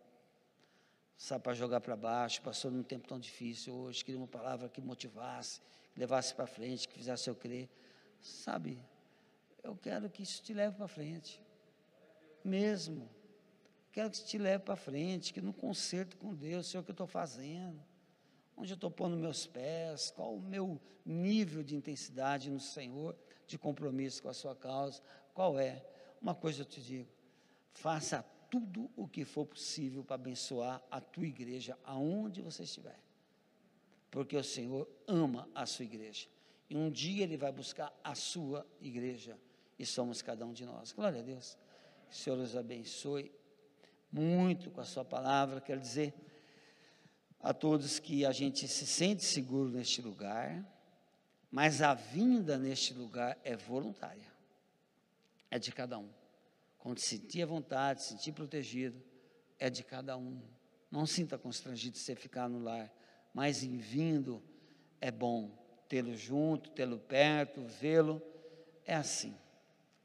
[1.19, 4.79] sabe, para jogar para baixo, passou num tempo tão difícil hoje, queria uma palavra que
[4.79, 5.59] motivasse,
[5.93, 7.69] que levasse para frente, que fizesse eu crer.
[8.21, 8.81] Sabe,
[9.61, 11.41] eu quero que isso te leve para frente.
[12.43, 13.09] Mesmo.
[13.91, 16.91] Quero que isso te leve para frente, que no concerto com Deus, sei o que
[16.91, 17.83] eu estou fazendo,
[18.55, 23.15] onde eu estou pondo meus pés, qual o meu nível de intensidade no Senhor,
[23.45, 25.01] de compromisso com a sua causa,
[25.33, 25.83] qual é?
[26.21, 27.09] Uma coisa eu te digo,
[27.79, 32.99] faça tudo o que for possível para abençoar a tua igreja, aonde você estiver.
[34.11, 36.27] Porque o Senhor ama a sua igreja.
[36.69, 39.37] E um dia Ele vai buscar a sua igreja.
[39.77, 40.91] E somos cada um de nós.
[40.91, 41.57] Glória a Deus.
[42.09, 43.31] Que o Senhor os abençoe
[44.11, 45.61] muito com a sua palavra.
[45.61, 46.13] Quero dizer
[47.41, 50.65] a todos que a gente se sente seguro neste lugar,
[51.49, 54.27] mas a vinda neste lugar é voluntária.
[55.49, 56.09] É de cada um.
[56.79, 59.01] Quando sentir a vontade, sentir protegido,
[59.59, 60.41] é de cada um.
[60.89, 62.91] Não sinta constrangido de você ficar no lar,
[63.33, 64.41] mas em vindo
[64.99, 65.51] é bom
[65.87, 68.21] tê-lo junto, tê-lo perto, vê-lo.
[68.85, 69.35] É assim.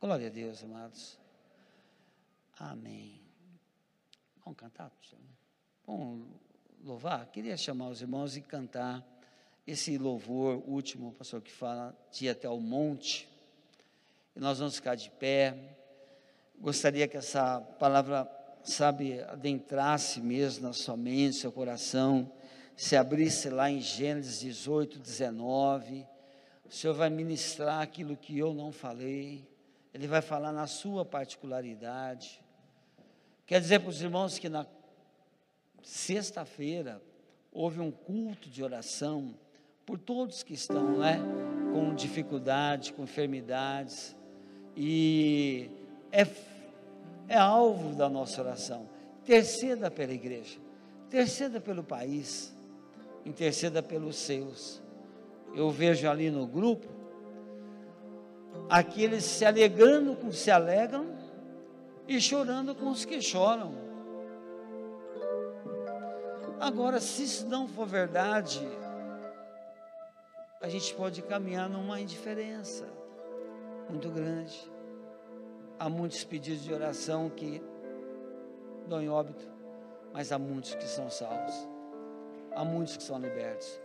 [0.00, 1.18] Glória a Deus, amados.
[2.58, 3.22] Amém.
[4.44, 4.92] Vamos cantar?
[5.86, 6.26] Vamos
[6.82, 7.26] louvar?
[7.30, 9.06] Queria chamar os irmãos e cantar
[9.66, 13.28] esse louvor último, pastor, que fala de ir até o monte.
[14.36, 15.78] E nós vamos ficar de pé
[16.60, 18.28] gostaria que essa palavra,
[18.62, 22.30] sabe, adentrasse mesmo na sua mente, seu coração,
[22.76, 26.06] se abrisse lá em Gênesis 18, 19.
[26.64, 29.48] O Senhor vai ministrar aquilo que eu não falei,
[29.92, 32.42] Ele vai falar na sua particularidade.
[33.46, 34.66] Quer dizer para os irmãos que na
[35.82, 37.00] sexta-feira
[37.52, 39.34] houve um culto de oração
[39.84, 41.20] por todos que estão, né,
[41.72, 44.16] com dificuldade, com enfermidades,
[44.76, 45.70] e
[46.14, 46.26] é,
[47.28, 48.88] é alvo da nossa oração.
[49.22, 50.58] Interceda pela igreja,
[51.08, 52.54] interceda pelo país,
[53.26, 54.80] interceda pelos seus.
[55.54, 56.86] Eu vejo ali no grupo
[58.68, 61.06] aqueles se alegrando com os que se alegram
[62.06, 63.74] e chorando com os que choram.
[66.60, 68.66] Agora, se isso não for verdade,
[70.60, 72.86] a gente pode caminhar numa indiferença
[73.88, 74.73] muito grande.
[75.78, 77.62] Há muitos pedidos de oração que
[78.86, 79.50] dão em óbito,
[80.12, 81.54] mas há muitos que são salvos.
[82.54, 83.80] Há muitos que são libertos.